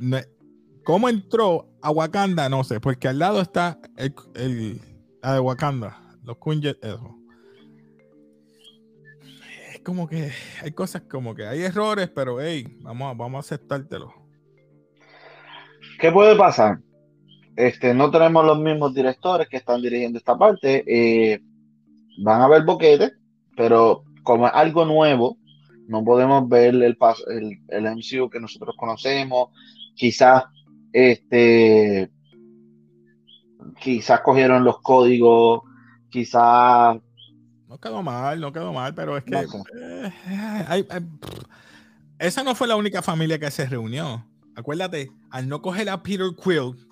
¿cómo 0.83 1.09
entró 1.09 1.67
a 1.81 1.89
Wakanda? 1.91 2.47
No 2.47 2.63
sé, 2.63 2.79
porque 2.79 3.07
al 3.07 3.19
lado 3.19 3.41
está 3.41 3.79
el, 3.95 4.79
la 5.23 5.33
de 5.33 5.39
Wakanda, 5.39 5.99
los 6.23 6.37
Quinjet, 6.37 6.77
eso 6.83 7.17
como 9.87 10.05
que 10.05 10.33
hay 10.61 10.71
cosas 10.73 11.03
como 11.03 11.33
que 11.33 11.47
hay 11.47 11.61
errores, 11.63 12.09
pero 12.13 12.41
hey, 12.41 12.77
vamos 12.81 13.15
vamos 13.15 13.37
a 13.37 13.39
aceptártelo. 13.39 14.13
¿Qué 15.97 16.11
puede 16.11 16.35
pasar? 16.35 16.79
Este, 17.57 17.91
no 17.95 18.11
tenemos 18.11 18.45
los 18.45 18.59
mismos 18.59 18.93
directores 18.93 19.49
que 19.49 19.57
están 19.57 19.81
dirigiendo 19.81 20.19
esta 20.19 20.37
parte. 20.37 20.83
Eh, 20.85 21.41
van 22.19 22.41
a 22.41 22.45
haber 22.45 22.63
boquetes, 22.63 23.13
pero 23.55 24.03
como 24.21 24.45
es 24.45 24.53
algo 24.53 24.85
nuevo, 24.85 25.39
no 25.87 26.03
podemos 26.03 26.47
ver 26.47 26.75
el, 26.75 26.83
el, 26.83 27.59
el 27.69 27.95
MCU 27.95 28.29
que 28.29 28.39
nosotros 28.39 28.75
conocemos. 28.77 29.49
Quizás 29.95 30.43
este 30.93 32.11
quizás 33.81 34.21
cogieron 34.21 34.63
los 34.63 34.79
códigos, 34.81 35.61
quizás 36.09 36.97
no 37.67 37.79
quedó 37.79 38.03
mal, 38.03 38.39
no 38.39 38.53
quedó 38.53 38.71
mal, 38.71 38.93
pero 38.93 39.17
es 39.17 39.23
que. 39.23 39.35
Eh, 39.35 40.13
esa 42.19 42.43
no 42.43 42.53
fue 42.53 42.67
la 42.67 42.75
única 42.75 43.01
familia 43.01 43.39
que 43.39 43.49
se 43.49 43.65
reunió. 43.65 44.27
Acuérdate, 44.55 45.11
al 45.31 45.47
no 45.49 45.61
coger 45.61 45.89
a 45.89 46.01
Peter 46.03 46.29
Quill, 46.41 46.86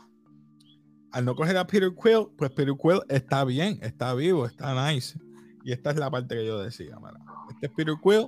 al 1.11 1.25
no 1.25 1.35
coger 1.35 1.57
a 1.57 1.65
Peter 1.67 1.91
Quill, 1.93 2.27
pues 2.37 2.51
Peter 2.51 2.73
Quill 2.75 3.01
está 3.09 3.43
bien, 3.45 3.79
está 3.81 4.13
vivo, 4.13 4.45
está 4.45 4.91
nice. 4.91 5.19
Y 5.63 5.71
esta 5.71 5.91
es 5.91 5.97
la 5.97 6.11
parte 6.11 6.35
que 6.35 6.45
yo 6.45 6.61
decía, 6.61 6.97
Este 7.49 7.67
es 7.67 7.71
Peter 7.71 7.95
Quill, 8.01 8.27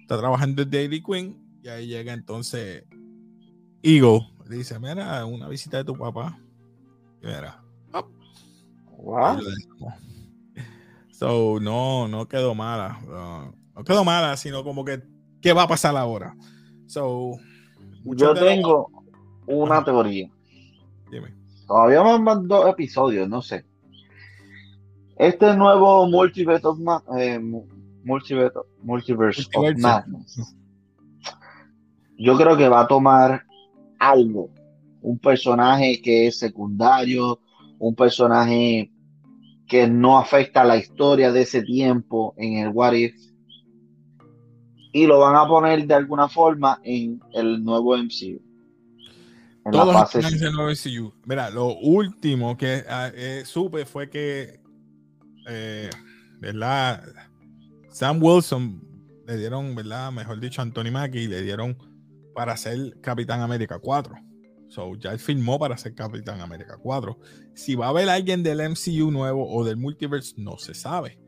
está 0.00 0.18
trabajando 0.18 0.62
en 0.62 0.70
Daily 0.70 1.02
Queen, 1.02 1.38
y 1.62 1.68
ahí 1.68 1.86
llega 1.86 2.12
entonces 2.12 2.84
Eagle. 3.82 4.26
Dice, 4.48 4.78
mira, 4.78 5.24
una 5.24 5.48
visita 5.48 5.78
de 5.78 5.84
tu 5.84 5.96
papá. 5.96 6.38
Y 7.22 7.26
mira, 7.26 7.64
Wow. 9.04 9.38
So, 11.10 11.58
no, 11.60 12.08
no 12.08 12.26
quedó 12.26 12.54
mala. 12.54 12.98
no 13.74 13.84
quedó 13.84 14.04
mala, 14.04 14.36
sino 14.36 14.64
como 14.64 14.84
que, 14.84 15.02
¿qué 15.40 15.52
va 15.52 15.64
a 15.64 15.68
pasar 15.68 15.96
ahora? 15.96 16.34
So, 16.86 17.38
Yo 18.04 18.34
tengo 18.34 18.90
una 19.46 19.84
teoría. 19.84 20.30
Dime. 21.10 21.34
Todavía 21.66 22.18
más 22.18 22.46
dos 22.46 22.68
episodios, 22.68 23.28
no 23.28 23.42
sé. 23.42 23.64
Este 25.16 25.56
nuevo 25.56 26.06
Multiverse 26.08 26.66
of, 26.66 26.78
eh, 27.16 27.40
Multiverse, 28.04 28.58
Multiverse 28.82 29.46
of 29.54 29.78
Madness. 29.78 30.56
Yo 32.18 32.36
creo 32.36 32.56
que 32.56 32.68
va 32.68 32.80
a 32.80 32.86
tomar 32.86 33.44
algo. 33.98 34.50
Un 35.02 35.18
personaje 35.18 36.00
que 36.02 36.26
es 36.26 36.38
secundario, 36.38 37.40
un 37.78 37.94
personaje 37.94 38.90
que 39.66 39.88
no 39.88 40.18
afecta 40.18 40.64
la 40.64 40.76
historia 40.76 41.32
de 41.32 41.42
ese 41.42 41.62
tiempo 41.62 42.34
en 42.36 42.58
el 42.58 42.68
What 42.68 42.92
If 42.92 43.34
y 44.94 45.06
lo 45.06 45.18
van 45.18 45.34
a 45.34 45.48
poner 45.48 45.86
de 45.86 45.94
alguna 45.94 46.28
forma 46.28 46.80
en 46.84 47.20
el 47.32 47.64
nuevo 47.64 47.96
MCU. 47.96 48.40
En 49.64 49.72
Todos 49.72 49.94
la 49.94 50.06
fase 50.06 50.18
en 50.18 50.42
el 50.42 50.52
MCU. 50.52 51.14
Mira, 51.24 51.50
lo 51.50 51.74
último 51.76 52.56
que 52.56 52.84
ah, 52.88 53.10
eh, 53.14 53.42
supe 53.46 53.86
fue 53.86 54.10
que, 54.10 54.60
eh, 55.48 55.90
¿verdad? 56.40 57.02
Sam 57.90 58.22
Wilson 58.22 58.82
le 59.26 59.36
dieron, 59.36 59.74
¿verdad? 59.74 60.12
Mejor 60.12 60.40
dicho, 60.40 60.60
Anthony 60.60 60.90
Mackie 60.92 61.28
le 61.28 61.42
dieron 61.42 61.78
para 62.34 62.56
ser 62.56 63.00
Capitán 63.00 63.40
América 63.40 63.78
4. 63.78 64.14
So, 64.68 64.96
ya 64.96 65.12
él 65.12 65.18
firmó 65.18 65.58
para 65.58 65.76
ser 65.78 65.94
Capitán 65.94 66.40
América 66.40 66.76
4. 66.76 67.16
Si 67.54 67.76
va 67.76 67.86
a 67.86 67.88
haber 67.90 68.08
alguien 68.08 68.42
del 68.42 68.58
MCU 68.58 69.10
nuevo 69.10 69.48
o 69.48 69.64
del 69.64 69.76
multiverse, 69.76 70.34
no 70.36 70.58
se 70.58 70.74
sabe. 70.74 71.18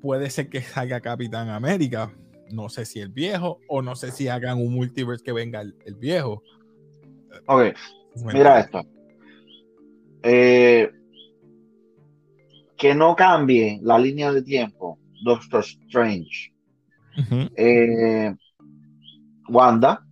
Puede 0.00 0.30
ser 0.30 0.48
que 0.48 0.62
salga 0.62 1.00
Capitán 1.00 1.50
América. 1.50 2.10
No 2.50 2.70
sé 2.70 2.86
si 2.86 3.00
el 3.00 3.10
viejo 3.10 3.60
o 3.68 3.82
no 3.82 3.94
sé 3.94 4.10
si 4.10 4.28
hagan 4.28 4.56
un 4.56 4.72
multiverse 4.72 5.22
que 5.22 5.32
venga 5.32 5.60
el, 5.60 5.74
viejo. 5.96 6.42
Ok, 7.46 7.74
mira 8.32 8.60
esto. 8.60 8.82
Eh, 10.22 10.90
que 12.76 12.94
no 12.94 13.16
cambie 13.16 13.80
la 13.82 13.98
línea 13.98 14.32
de 14.32 14.42
tiempo. 14.42 14.98
Doctor 15.24 15.64
Strange. 15.64 16.52
Eh, 17.56 18.32
Wanda 19.48 20.04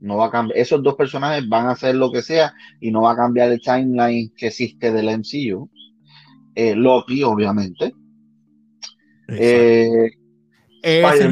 no 0.00 0.16
va 0.16 0.26
a 0.26 0.30
cambiar. 0.30 0.58
Esos 0.58 0.82
dos 0.82 0.94
personajes 0.94 1.48
van 1.48 1.66
a 1.66 1.72
hacer 1.72 1.94
lo 1.94 2.10
que 2.10 2.22
sea 2.22 2.54
y 2.80 2.90
no 2.90 3.02
va 3.02 3.12
a 3.12 3.16
cambiar 3.16 3.50
el 3.50 3.60
timeline 3.60 4.32
que 4.36 4.48
existe 4.48 4.92
del 4.92 5.08
MCU. 5.08 5.68
Eh, 6.54 6.74
Loki, 6.74 7.22
obviamente. 7.22 7.92
Eh, 9.28 10.10
ese, 10.82 11.30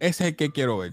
es 0.00 0.20
el 0.20 0.36
que 0.36 0.50
quiero, 0.50 0.78
ver. 0.78 0.92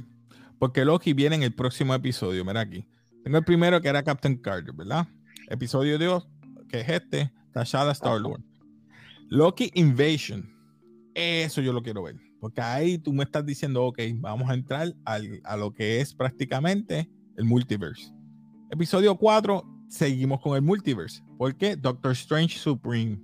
Porque 0.58 0.86
Loki 0.86 1.14
viene 1.14 1.36
en 1.36 1.44
el 1.44 1.54
próximo 1.54 1.94
episodio. 1.94 2.44
Mira 2.44 2.62
aquí. 2.62 2.86
Tengo 3.26 3.40
el 3.40 3.44
primero 3.44 3.82
que 3.82 3.88
era 3.88 4.04
Captain 4.04 4.38
Carter, 4.38 4.72
¿verdad? 4.72 5.08
Episodio 5.50 5.98
2, 5.98 6.28
que 6.70 6.82
es 6.82 6.90
este, 6.90 7.34
Tashada 7.52 7.92
Star 7.92 8.22
Lord. 8.22 8.44
Loki 9.30 9.72
Invasion. 9.74 10.48
Eso 11.16 11.60
yo 11.60 11.74
lo 11.74 11.82
quiero 11.82 12.04
ver. 12.04 12.18
Porque 12.40 12.62
ahí 12.62 13.00
tú 13.00 13.12
me 13.14 13.24
estás 13.24 13.44
diciendo, 13.44 13.84
ok, 13.84 13.98
vamos 14.18 14.48
a 14.48 14.54
entrar 14.54 14.94
a 15.06 15.58
lo 15.58 15.74
que 15.74 16.02
es 16.02 16.14
prácticamente 16.14 17.10
el 17.36 17.46
multiverse. 17.46 18.14
Episodio 18.70 19.16
4, 19.16 19.66
seguimos 19.90 20.40
con 20.40 20.56
el 20.56 20.62
multiverse. 20.62 21.24
¿Por 21.36 21.58
qué? 21.58 21.76
Doctor 21.76 22.12
Strange 22.12 22.60
Supreme. 22.60 23.20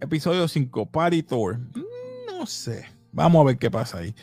Episodio 0.00 0.48
5, 0.48 0.90
Party 0.90 1.22
Thor. 1.22 1.58
Mm, 1.58 2.38
No 2.38 2.46
sé. 2.46 2.86
Vamos 3.12 3.42
a 3.42 3.44
ver 3.48 3.58
qué 3.58 3.70
pasa 3.70 3.98
ahí. 3.98 4.14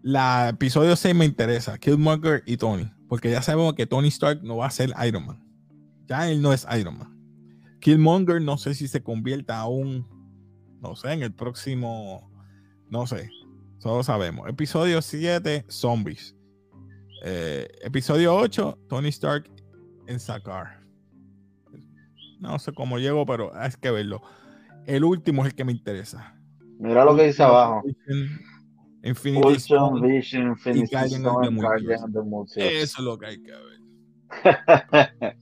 La 0.00 0.48
episodio 0.48 0.96
6 0.96 1.14
me 1.14 1.26
interesa. 1.26 1.76
Killmonger 1.76 2.42
y 2.46 2.56
Tony. 2.56 2.90
Porque 3.12 3.30
ya 3.30 3.42
sabemos 3.42 3.74
que 3.74 3.86
Tony 3.86 4.08
Stark 4.08 4.42
no 4.42 4.56
va 4.56 4.68
a 4.68 4.70
ser 4.70 4.94
Iron 5.06 5.26
Man. 5.26 5.38
Ya 6.06 6.30
él 6.30 6.40
no 6.40 6.50
es 6.50 6.66
Iron 6.80 6.96
Man. 6.96 7.14
Killmonger 7.82 8.40
no 8.40 8.56
sé 8.56 8.72
si 8.74 8.88
se 8.88 9.02
convierta 9.02 9.58
aún, 9.58 10.08
no 10.80 10.96
sé, 10.96 11.12
en 11.12 11.22
el 11.22 11.30
próximo, 11.30 12.32
no 12.88 13.06
sé, 13.06 13.28
todos 13.82 14.06
sabemos. 14.06 14.48
Episodio 14.48 15.02
7, 15.02 15.66
Zombies. 15.68 16.34
Eh, 17.22 17.68
episodio 17.82 18.34
8, 18.34 18.78
Tony 18.88 19.10
Stark 19.10 19.44
en 20.06 20.18
Sakar. 20.18 20.82
No 22.40 22.58
sé 22.58 22.72
cómo 22.72 22.98
llego, 22.98 23.26
pero 23.26 23.54
hay 23.54 23.72
que 23.78 23.90
verlo. 23.90 24.22
El 24.86 25.04
último 25.04 25.42
es 25.42 25.48
el 25.48 25.54
que 25.54 25.64
me 25.66 25.72
interesa. 25.72 26.34
Mira 26.78 27.04
lo 27.04 27.14
que 27.14 27.24
dice 27.24 27.42
abajo. 27.42 27.82
Infinity 29.04 29.54
Stone. 29.54 30.00
Vision, 30.06 30.48
Infinity 30.48 30.86
Guardian 30.94 31.26
of 31.26 31.42
the 31.42 31.50
Guardian 31.54 31.54
Multiverse. 31.56 32.04
of 32.04 32.12
the 32.12 32.22
Multiverse. 32.22 32.82
Eso 32.82 32.98
es 32.98 33.04
lo 33.04 33.18
que 33.18 33.26
hay 33.26 33.42
que 33.42 33.50
ver. 33.52 33.80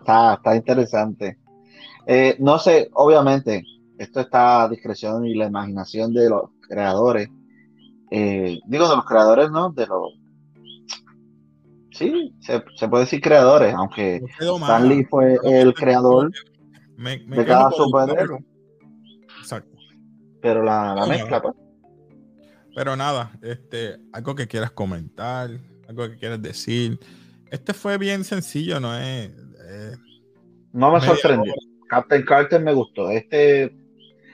está, 0.00 0.34
está 0.34 0.56
interesante. 0.56 1.38
Eh, 2.06 2.36
no 2.40 2.58
sé, 2.58 2.88
obviamente, 2.94 3.62
esto 3.98 4.20
está 4.20 4.64
a 4.64 4.68
discreción 4.68 5.26
y 5.26 5.34
la 5.34 5.46
imaginación 5.46 6.12
de 6.12 6.28
los 6.30 6.50
creadores. 6.68 7.28
Eh, 8.10 8.58
digo, 8.66 8.88
de 8.88 8.96
los 8.96 9.04
creadores, 9.04 9.50
¿no? 9.50 9.70
De 9.70 9.86
los. 9.86 10.18
Sí, 11.92 12.34
se, 12.40 12.64
se 12.76 12.88
puede 12.88 13.04
decir 13.04 13.20
creadores, 13.20 13.74
aunque. 13.74 14.22
Stan 14.40 14.88
Lee 14.88 15.04
fue 15.04 15.38
el 15.44 15.74
creador 15.74 16.30
Me- 16.96 17.18
me 17.26 17.36
de 17.36 17.44
cada 17.44 17.70
superhéroe, 17.70 18.38
Exacto. 19.40 19.76
pero 20.40 20.62
la, 20.62 20.94
la 20.94 21.06
mezcla, 21.06 21.42
pues. 21.42 21.54
Pero 22.74 22.96
nada, 22.96 23.32
este, 23.42 23.96
algo 24.12 24.34
que 24.34 24.48
quieras 24.48 24.70
comentar, 24.70 25.50
algo 25.88 26.08
que 26.08 26.16
quieras 26.16 26.40
decir. 26.40 26.98
Este 27.50 27.74
fue 27.74 27.98
bien 27.98 28.24
sencillo, 28.24 28.80
no 28.80 28.96
es. 28.96 29.30
eh, 29.68 29.92
No 30.72 30.92
me 30.92 31.00
sorprendió. 31.00 31.52
Captain 31.88 32.22
Carter 32.24 32.60
me 32.62 32.72
gustó. 32.72 33.10
Este, 33.10 33.76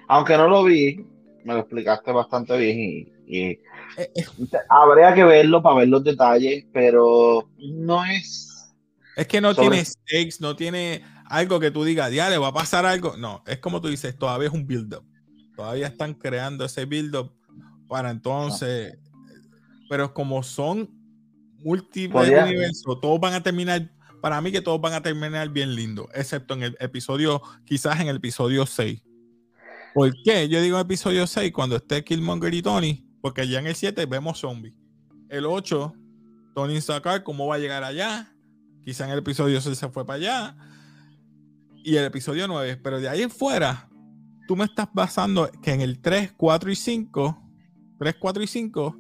aunque 0.07 0.37
no 0.37 0.49
lo 0.49 0.63
vi, 0.65 1.05
me 1.45 1.55
lo 1.55 1.61
explicaste 1.61 2.13
bastante 2.13 2.57
bien 2.57 2.79
y, 2.79 3.13
y 3.27 3.41
eh, 3.51 3.61
eh, 3.97 4.25
habría 4.69 5.13
que 5.15 5.25
verlo 5.25 5.61
para 5.63 5.77
ver 5.77 5.89
los 5.89 6.05
detalles, 6.05 6.65
pero 6.73 7.51
no 7.59 8.05
es. 8.05 8.73
es 9.17 9.27
que 9.27 9.41
no 9.41 9.53
Sobre- 9.55 9.69
tiene 9.69 9.85
stakes, 9.85 10.37
no 10.41 10.55
tiene 10.55 11.03
algo 11.27 11.59
que 11.59 11.73
tú 11.73 11.83
digas, 11.83 12.13
ya 12.13 12.31
le 12.31 12.39
va 12.39 12.49
a 12.49 12.53
pasar 12.55 12.87
algo. 12.87 13.17
No, 13.17 13.43
es 13.47 13.59
como 13.59 13.81
tú 13.81 13.89
dices, 13.89 14.17
todavía 14.17 14.47
es 14.49 14.55
un 14.55 14.65
build-up. 14.67 15.05
Todavía 15.57 15.89
están 15.89 16.15
creando 16.15 16.65
ese 16.65 16.85
build-up 16.85 17.33
para 17.89 18.11
entonces. 18.11 18.99
Pero 19.89 20.13
como 20.13 20.43
son 20.43 20.91
múltiples 21.65 22.29
universos, 22.29 23.01
todos 23.01 23.19
van 23.19 23.35
a 23.35 23.43
terminar. 23.43 23.91
Para 24.21 24.41
mí 24.41 24.51
que 24.51 24.61
todos 24.61 24.81
van 24.81 24.95
a 24.95 25.03
terminar 25.03 25.49
bien 25.49 25.75
lindo, 25.75 26.09
excepto 26.13 26.55
en 26.55 26.65
el 26.65 26.77
episodio, 26.81 27.41
quizás 27.65 28.01
en 28.01 28.09
el 28.09 28.17
episodio 28.17 28.67
6. 28.67 29.01
¿Por 29.95 30.13
qué? 30.25 30.49
Yo 30.49 30.61
digo 30.61 30.79
episodio 30.79 31.27
6 31.27 31.53
cuando 31.53 31.77
esté 31.77 32.05
Killmonger 32.05 32.53
y 32.53 32.63
Tony, 32.63 33.07
porque 33.21 33.47
ya 33.49 33.61
en 33.61 33.69
el 33.69 33.75
7 33.75 34.07
vemos 34.07 34.41
zombies. 34.41 34.75
El 35.29 35.47
8, 35.47 35.95
Tony 36.55 36.81
Sakar, 36.81 37.23
¿cómo 37.23 37.47
va 37.47 37.55
a 37.55 37.59
llegar 37.59 37.85
allá? 37.85 38.35
Quizá 38.83 39.05
en 39.05 39.13
el 39.13 39.21
episodio 39.21 39.61
6 39.61 39.79
se 39.79 39.89
fue 39.89 40.05
para 40.05 40.17
allá. 40.17 40.57
Y 41.85 41.97
el 41.97 42.05
episodio 42.05 42.49
9, 42.49 42.77
pero 42.83 43.01
de 43.01 43.09
ahí 43.09 43.23
en 43.23 43.31
fuera, 43.31 43.89
tú 44.49 44.57
me 44.57 44.65
estás 44.65 44.89
basando 44.93 45.49
que 45.63 45.73
en 45.73 45.81
el 45.81 46.01
3, 46.01 46.33
4 46.37 46.71
y 46.73 46.77
5, 46.77 47.48
3, 47.99 48.17
4 48.19 48.43
y 48.43 48.47
5, 48.47 48.97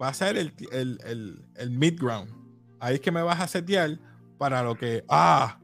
va 0.00 0.08
a 0.08 0.14
ser 0.14 0.36
el, 0.36 0.52
el, 0.70 0.98
el, 1.04 1.44
el 1.56 1.70
mid 1.70 1.98
ground. 2.00 2.30
Ahí 2.80 2.94
es 2.94 3.00
que 3.00 3.12
me 3.12 3.22
vas 3.22 3.40
a 3.40 3.46
setear 3.46 3.98
para 4.38 4.62
lo 4.62 4.74
que, 4.74 5.04
ah, 5.08 5.60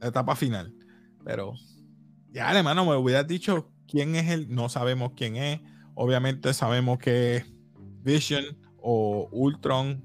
la 0.00 0.08
etapa 0.08 0.34
final. 0.34 0.74
Pero 1.24 1.54
ya, 2.30 2.56
hermano, 2.56 2.84
me 2.84 2.96
hubieras 2.96 3.26
dicho 3.26 3.70
quién 3.86 4.16
es 4.16 4.30
el, 4.30 4.54
no 4.54 4.68
sabemos 4.68 5.12
quién 5.16 5.36
es. 5.36 5.60
Obviamente 5.94 6.54
sabemos 6.54 6.98
que 6.98 7.36
es 7.36 7.46
Vision 8.02 8.44
o 8.80 9.28
Ultron, 9.30 10.02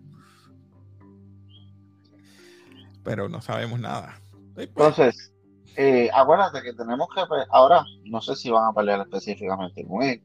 pero 3.03 3.29
no 3.29 3.41
sabemos 3.41 3.79
nada. 3.79 4.21
Y 4.57 4.67
pues, 4.67 4.67
Entonces, 4.67 5.33
eh, 5.77 6.09
acuérdate 6.13 6.61
que 6.61 6.73
tenemos 6.73 7.07
que. 7.15 7.21
Ahora, 7.49 7.85
no 8.03 8.21
sé 8.21 8.35
si 8.35 8.49
van 8.49 8.69
a 8.69 8.73
pelear 8.73 8.99
específicamente 8.99 9.85
con 9.87 10.03
él, 10.03 10.21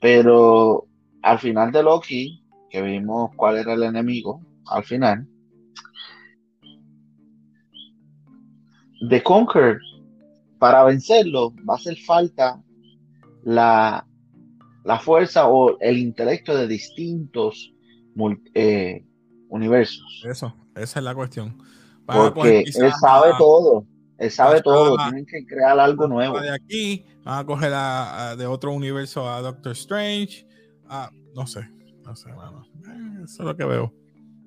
pero 0.00 0.86
al 1.26 1.40
final 1.40 1.72
de 1.72 1.82
Loki, 1.82 2.40
que 2.70 2.80
vimos 2.80 3.30
cuál 3.34 3.58
era 3.58 3.74
el 3.74 3.82
enemigo, 3.82 4.40
al 4.66 4.84
final, 4.84 5.26
de 9.00 9.22
Conquer, 9.24 9.78
para 10.60 10.84
vencerlo, 10.84 11.52
va 11.68 11.74
a 11.74 11.76
hacer 11.78 11.96
falta 11.98 12.62
la, 13.42 14.06
la 14.84 14.98
fuerza 15.00 15.48
o 15.48 15.76
el 15.80 15.98
intelecto 15.98 16.56
de 16.56 16.68
distintos 16.68 17.72
eh, 18.54 19.04
universos. 19.48 20.22
Eso, 20.24 20.54
esa 20.76 21.00
es 21.00 21.04
la 21.04 21.14
cuestión. 21.14 21.58
Porque 22.06 22.60
él 22.60 22.92
sabe 23.00 23.32
a- 23.32 23.36
todo, 23.36 23.84
él 24.18 24.30
sabe 24.30 24.62
todo, 24.62 24.96
a- 24.96 25.04
tienen 25.06 25.26
que 25.26 25.44
crear 25.44 25.78
algo 25.80 26.06
nuevo. 26.06 26.40
de 26.40 26.52
aquí, 26.54 27.04
van 27.24 27.40
a 27.40 27.44
coger 27.44 27.72
a- 27.74 28.36
de 28.36 28.46
otro 28.46 28.72
universo 28.72 29.28
a 29.28 29.40
Doctor 29.42 29.72
Strange. 29.72 30.46
A- 30.88 31.10
no 31.34 31.46
sé, 31.46 31.68
no 32.04 32.14
sé, 32.16 32.30
mano. 32.32 32.64
Eh, 32.86 33.22
Eso 33.24 33.42
es 33.42 33.46
lo 33.46 33.56
que 33.56 33.64
veo. 33.64 33.92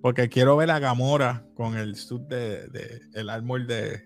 Porque 0.02 0.30
quiero 0.30 0.56
ver 0.58 0.72
a 0.72 0.80
Gamora 0.80 1.46
con 1.56 1.78
el 1.78 1.96
suit 1.96 2.22
de, 2.24 2.68
de- 2.70 3.02
el 3.14 3.30
armor 3.30 3.66
de. 3.68 4.02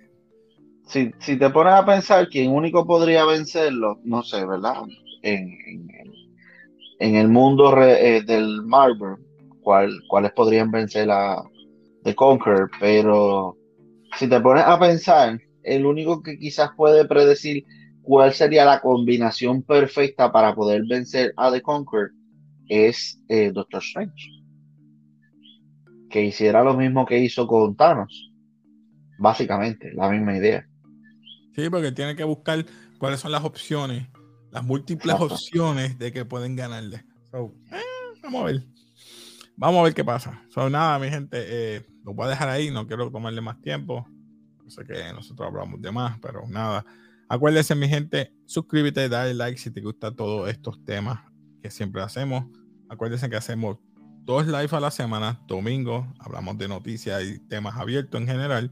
Si, 0.88 1.12
si 1.19 1.38
te 1.38 1.50
pones 1.50 1.74
a 1.74 1.86
pensar 1.86 2.28
quién 2.30 2.52
único 2.52 2.86
podría 2.86 3.26
vencerlo, 3.26 4.00
no 4.04 4.24
sé, 4.24 4.46
¿verdad? 4.46 4.84
En, 5.22 5.50
en 5.67 5.88
el- 5.91 6.13
en 7.00 7.15
el 7.15 7.28
mundo 7.30 7.74
re- 7.74 8.17
eh, 8.17 8.22
del 8.24 8.63
Marvel, 8.63 9.15
¿cuál- 9.62 10.00
¿cuáles 10.08 10.32
podrían 10.34 10.72
vencer 10.72 11.10
a 11.12 11.41
The 12.04 12.15
Conqueror? 12.15 12.69
Pero 12.80 13.56
si 14.17 14.28
te 14.28 14.39
pones 14.41 14.63
a 14.65 14.80
pensar, 14.80 15.39
el 15.63 15.86
único 15.86 16.22
que 16.22 16.38
quizás 16.38 16.72
puede 16.76 17.06
predecir 17.06 17.63
cuál 18.02 18.34
sería 18.34 18.65
la 18.65 18.82
combinación 18.82 19.62
perfecta 19.63 20.32
para 20.32 20.54
poder 20.56 20.84
vencer 20.89 21.34
a 21.38 21.52
The 21.52 21.62
Conqueror 21.62 22.12
es 22.74 23.22
eh, 23.28 23.52
Doctor 23.54 23.82
Strange. 23.82 24.30
Que 26.10 26.24
hiciera 26.24 26.64
lo 26.64 26.76
mismo 26.76 27.06
que 27.06 27.20
hizo 27.20 27.48
con 27.48 27.76
Thanos. 27.76 28.32
Básicamente, 29.20 29.92
la 29.94 30.10
misma 30.10 30.38
idea. 30.38 30.68
Sí, 31.56 31.70
porque 31.70 31.92
tiene 31.92 32.16
que 32.16 32.24
buscar 32.24 32.66
cuáles 32.98 33.20
son 33.20 33.32
las 33.32 33.44
opciones, 33.44 34.08
las 34.52 34.64
múltiples 34.64 35.14
Exacto. 35.14 35.36
opciones 35.36 36.00
de 36.00 36.12
que 36.12 36.26
pueden 36.26 36.56
ganarle. 36.56 37.06
So, 37.32 37.54
eh, 37.72 37.82
vamos 38.24 38.42
a 38.42 38.46
ver. 38.46 38.64
Vamos 39.56 39.80
a 39.80 39.84
ver 39.84 39.94
qué 39.94 40.04
pasa. 40.04 40.44
So, 40.50 40.70
nada, 40.70 40.98
mi 40.98 41.10
gente, 41.10 41.38
eh, 41.40 41.86
lo 42.04 42.14
voy 42.14 42.26
a 42.26 42.30
dejar 42.30 42.50
ahí. 42.50 42.72
No 42.72 42.88
quiero 42.88 43.12
tomarle 43.12 43.42
más 43.42 43.62
tiempo. 43.62 44.08
Yo 44.64 44.70
sé 44.70 44.84
que 44.84 45.14
nosotros 45.14 45.48
hablamos 45.48 45.82
de 45.82 45.92
más, 45.92 46.18
pero 46.20 46.48
nada. 46.48 46.86
Acuérdense, 47.30 47.76
mi 47.76 47.88
gente, 47.88 48.34
suscríbete, 48.46 49.10
dale 49.10 49.34
like 49.34 49.58
si 49.58 49.72
te 49.72 49.82
gustan 49.82 50.16
todos 50.16 50.50
estos 50.50 50.84
temas 50.86 51.20
que 51.62 51.72
siempre 51.72 52.02
hacemos. 52.02 52.46
Acuérdense 52.93 53.27
que 53.27 53.36
hacemos 53.36 53.77
dos 54.23 54.45
live 54.45 54.69
a 54.69 54.79
la 54.79 54.91
semana. 54.91 55.41
Domingo 55.47 56.13
hablamos 56.19 56.60
de 56.60 56.67
noticias 56.67 57.23
y 57.23 57.39
temas 57.39 57.75
abiertos 57.75 58.21
en 58.21 58.27
general. 58.27 58.71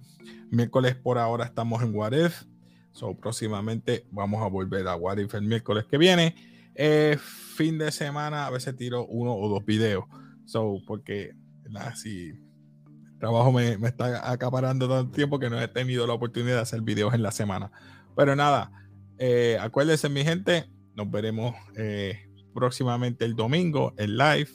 Miércoles 0.51 0.95
por 0.95 1.17
ahora 1.17 1.45
estamos 1.45 1.81
en 1.81 1.95
What 1.95 2.13
If. 2.13 2.43
So, 2.91 3.17
próximamente 3.17 4.05
vamos 4.11 4.43
a 4.43 4.47
volver 4.47 4.87
a 4.87 4.95
What 4.95 5.17
If 5.17 5.33
el 5.33 5.41
miércoles 5.41 5.85
que 5.89 5.97
viene. 5.97 6.35
Eh, 6.75 7.17
fin 7.19 7.79
de 7.79 7.91
semana 7.91 8.45
a 8.45 8.51
veces 8.51 8.75
tiro 8.75 9.07
uno 9.07 9.33
o 9.35 9.49
dos 9.49 9.65
videos. 9.65 10.05
So, 10.45 10.77
porque 10.85 11.33
¿verdad? 11.63 11.95
si 11.95 12.27
el 12.27 13.17
trabajo 13.19 13.51
me, 13.51 13.75
me 13.79 13.87
está 13.87 14.31
acaparando 14.31 14.87
tanto 14.87 15.11
tiempo 15.11 15.39
que 15.39 15.49
no 15.49 15.59
he 15.59 15.67
tenido 15.67 16.05
la 16.05 16.13
oportunidad 16.13 16.57
de 16.57 16.61
hacer 16.61 16.81
videos 16.81 17.15
en 17.15 17.23
la 17.23 17.31
semana. 17.31 17.71
Pero 18.15 18.35
nada, 18.35 18.71
eh, 19.17 19.57
acuérdense 19.59 20.09
mi 20.09 20.23
gente, 20.23 20.69
nos 20.95 21.09
veremos 21.09 21.55
eh, 21.75 22.30
próximamente 22.53 23.25
el 23.25 23.35
domingo, 23.35 23.93
el 23.97 24.17
live 24.17 24.49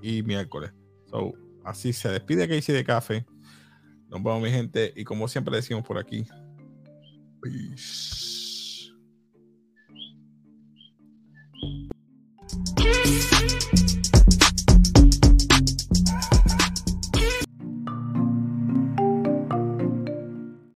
y 0.00 0.22
miércoles. 0.22 0.72
So, 1.06 1.32
así 1.64 1.92
se 1.92 2.08
despide 2.08 2.48
Casey 2.48 2.74
de 2.74 2.84
Café. 2.84 3.26
Nos 4.08 4.22
vemos, 4.22 4.42
mi 4.42 4.50
gente, 4.50 4.92
y 4.94 5.04
como 5.04 5.28
siempre 5.28 5.56
decimos 5.56 5.84
por 5.84 5.98
aquí. 5.98 6.26
Peace. 7.40 8.32